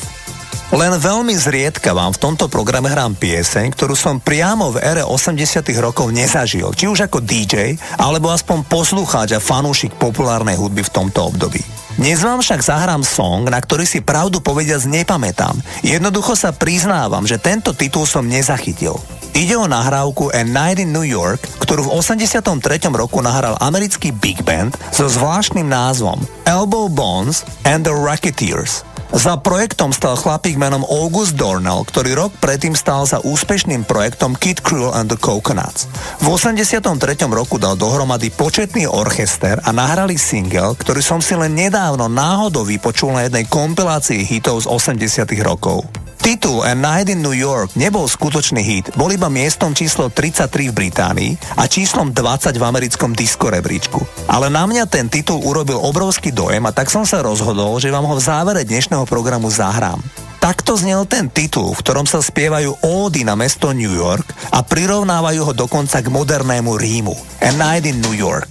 Len 0.76 0.92
veľmi 1.00 1.32
zriedka 1.32 1.96
vám 1.96 2.12
v 2.12 2.20
tomto 2.20 2.52
programe 2.52 2.92
hrám 2.92 3.16
pieseň, 3.16 3.72
ktorú 3.72 3.96
som 3.96 4.20
priamo 4.20 4.76
v 4.76 4.84
ére 4.84 5.08
80 5.08 5.64
rokov 5.80 6.12
nezažil, 6.12 6.68
či 6.76 6.84
už 6.84 7.08
ako 7.08 7.24
DJ, 7.24 7.80
alebo 7.96 8.28
aspoň 8.28 8.68
poslucháč 8.68 9.32
a 9.32 9.40
fanúšik 9.40 9.96
populárnej 9.96 10.60
hudby 10.60 10.84
v 10.84 10.94
tomto 11.00 11.32
období. 11.32 11.64
Dnes 11.96 12.20
vám 12.20 12.44
však 12.44 12.60
zahrám 12.60 13.08
song, 13.08 13.48
na 13.48 13.56
ktorý 13.56 13.88
si 13.88 14.04
pravdu 14.04 14.44
povediac 14.44 14.84
nepamätám. 14.84 15.56
Jednoducho 15.80 16.36
sa 16.36 16.52
priznávam, 16.52 17.24
že 17.24 17.40
tento 17.40 17.72
titul 17.72 18.04
som 18.04 18.28
nezachytil. 18.28 19.00
Ide 19.32 19.56
o 19.56 19.64
nahrávku 19.64 20.28
A 20.36 20.44
Night 20.44 20.84
in 20.84 20.92
New 20.92 21.08
York, 21.08 21.40
ktorú 21.64 21.88
v 21.88 21.94
83. 22.04 22.52
roku 22.92 23.24
nahral 23.24 23.56
americký 23.64 24.12
big 24.12 24.44
band 24.44 24.76
so 24.92 25.08
zvláštnym 25.08 25.72
názvom 25.72 26.20
Elbow 26.44 26.92
Bones 26.92 27.48
and 27.64 27.88
the 27.88 27.96
Racketeers. 27.96 28.84
Za 29.12 29.40
projektom 29.40 29.92
stal 29.92 30.16
chlapík 30.16 30.56
menom 30.56 30.88
August 30.88 31.36
Dornell, 31.36 31.84
ktorý 31.84 32.16
rok 32.16 32.32
predtým 32.40 32.76
stal 32.80 33.04
za 33.04 33.20
úspešným 33.20 33.84
projektom 33.84 34.40
Kid 34.40 34.64
Cruel 34.64 34.96
and 34.96 35.12
the 35.12 35.20
Coconuts. 35.20 35.92
V 36.24 36.32
83. 36.32 36.88
roku 37.28 37.60
dal 37.60 37.76
dohromady 37.76 38.32
početný 38.32 38.88
orchester 38.88 39.60
a 39.64 39.76
nahrali 39.76 40.16
single, 40.16 40.80
ktorý 40.80 41.04
som 41.04 41.20
si 41.20 41.36
len 41.36 41.52
nedávno 41.52 42.08
náhodou 42.08 42.64
vypočul 42.64 43.12
na 43.12 43.28
jednej 43.28 43.44
kompilácii 43.52 44.24
hitov 44.24 44.64
z 44.64 44.72
80 44.72 45.28
rokov. 45.44 45.91
Titul 46.22 46.62
A 46.62 46.78
Night 46.78 47.10
in 47.10 47.26
New 47.26 47.34
York 47.34 47.74
nebol 47.74 48.06
skutočný 48.06 48.62
hit, 48.62 48.94
bol 48.94 49.10
iba 49.10 49.26
miestom 49.26 49.74
číslo 49.74 50.14
33 50.14 50.70
v 50.70 50.74
Británii 50.78 51.32
a 51.58 51.66
číslom 51.66 52.14
20 52.14 52.62
v 52.62 52.62
americkom 52.62 53.18
disco 53.18 53.50
rebríčku. 53.50 53.98
Ale 54.30 54.54
na 54.54 54.70
mňa 54.70 54.86
ten 54.86 55.10
titul 55.10 55.42
urobil 55.42 55.82
obrovský 55.82 56.30
dojem 56.30 56.62
a 56.70 56.76
tak 56.78 56.94
som 56.94 57.10
sa 57.10 57.26
rozhodol, 57.26 57.82
že 57.82 57.90
vám 57.90 58.06
ho 58.06 58.14
v 58.14 58.22
závere 58.22 58.62
dnešného 58.62 59.10
programu 59.10 59.50
zahrám. 59.50 59.98
Takto 60.42 60.74
znel 60.74 61.10
ten 61.10 61.30
titul, 61.30 61.74
v 61.74 61.82
ktorom 61.86 62.10
sa 62.10 62.18
spievajú 62.18 62.86
ódy 62.86 63.22
na 63.22 63.38
mesto 63.38 63.74
New 63.74 63.94
York 63.94 64.26
a 64.54 64.66
prirovnávajú 64.66 65.42
ho 65.42 65.54
dokonca 65.54 66.02
k 66.02 66.10
modernému 66.10 66.82
Rímu. 66.82 67.14
A 67.46 67.50
Night 67.54 67.86
in 67.86 68.02
New 68.02 68.18
York. 68.18 68.51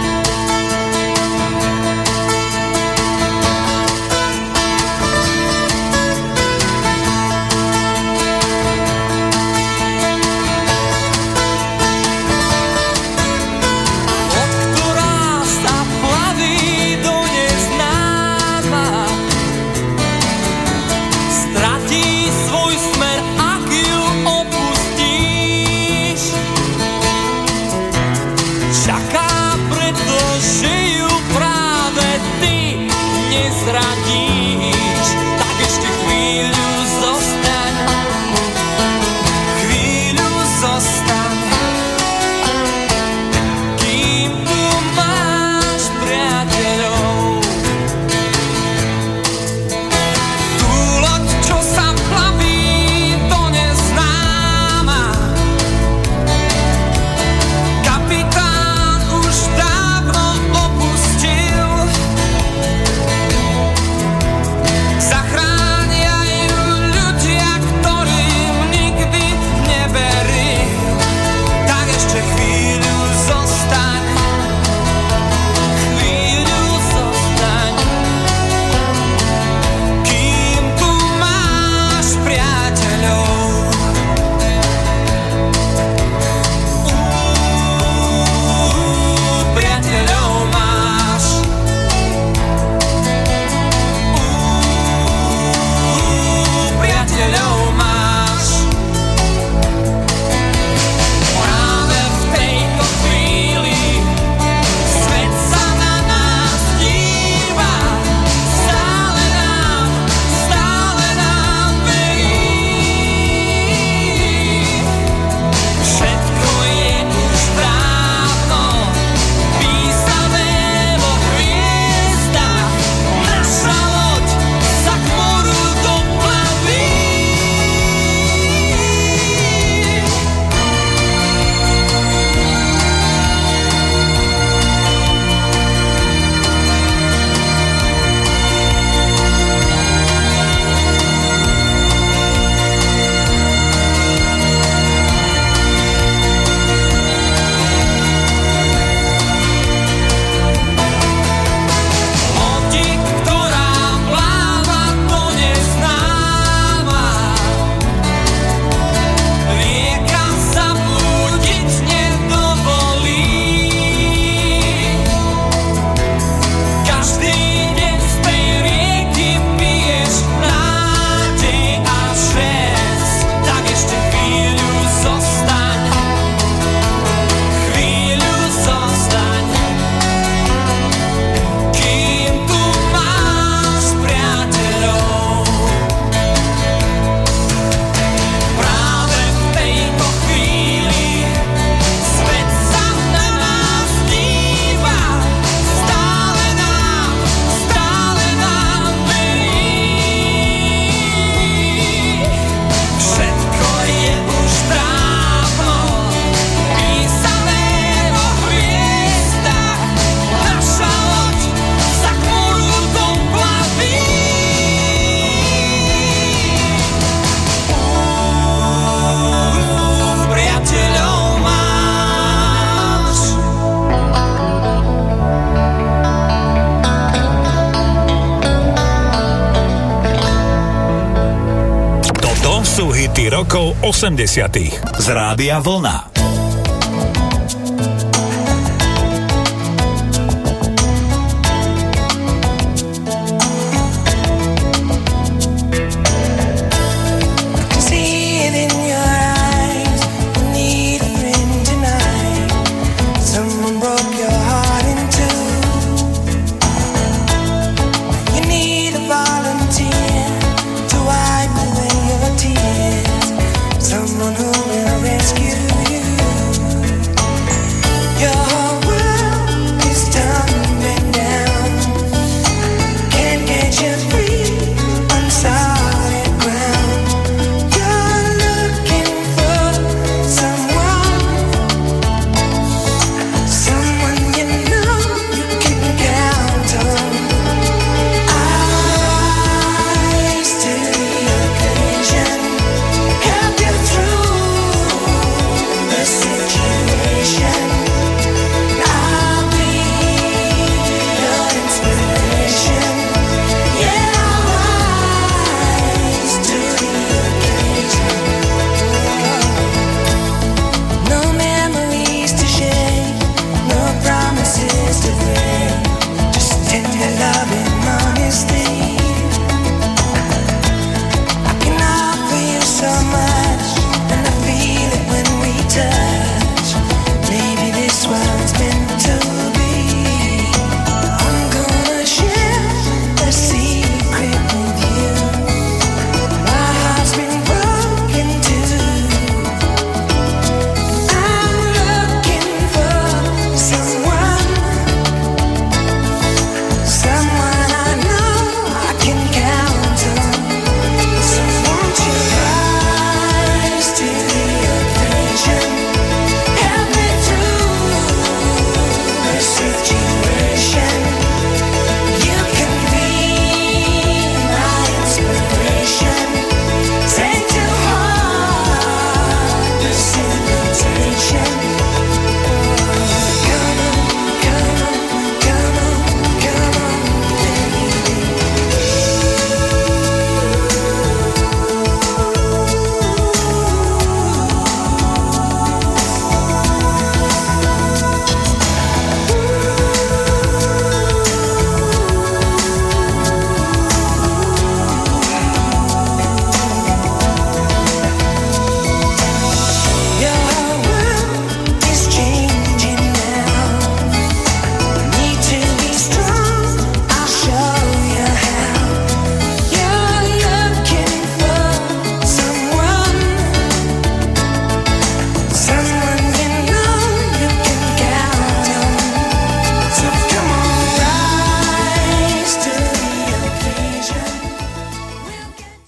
80. 234.01 234.57
z 234.97 235.09
Rádia 235.09 235.61
Vlna. 235.61 236.00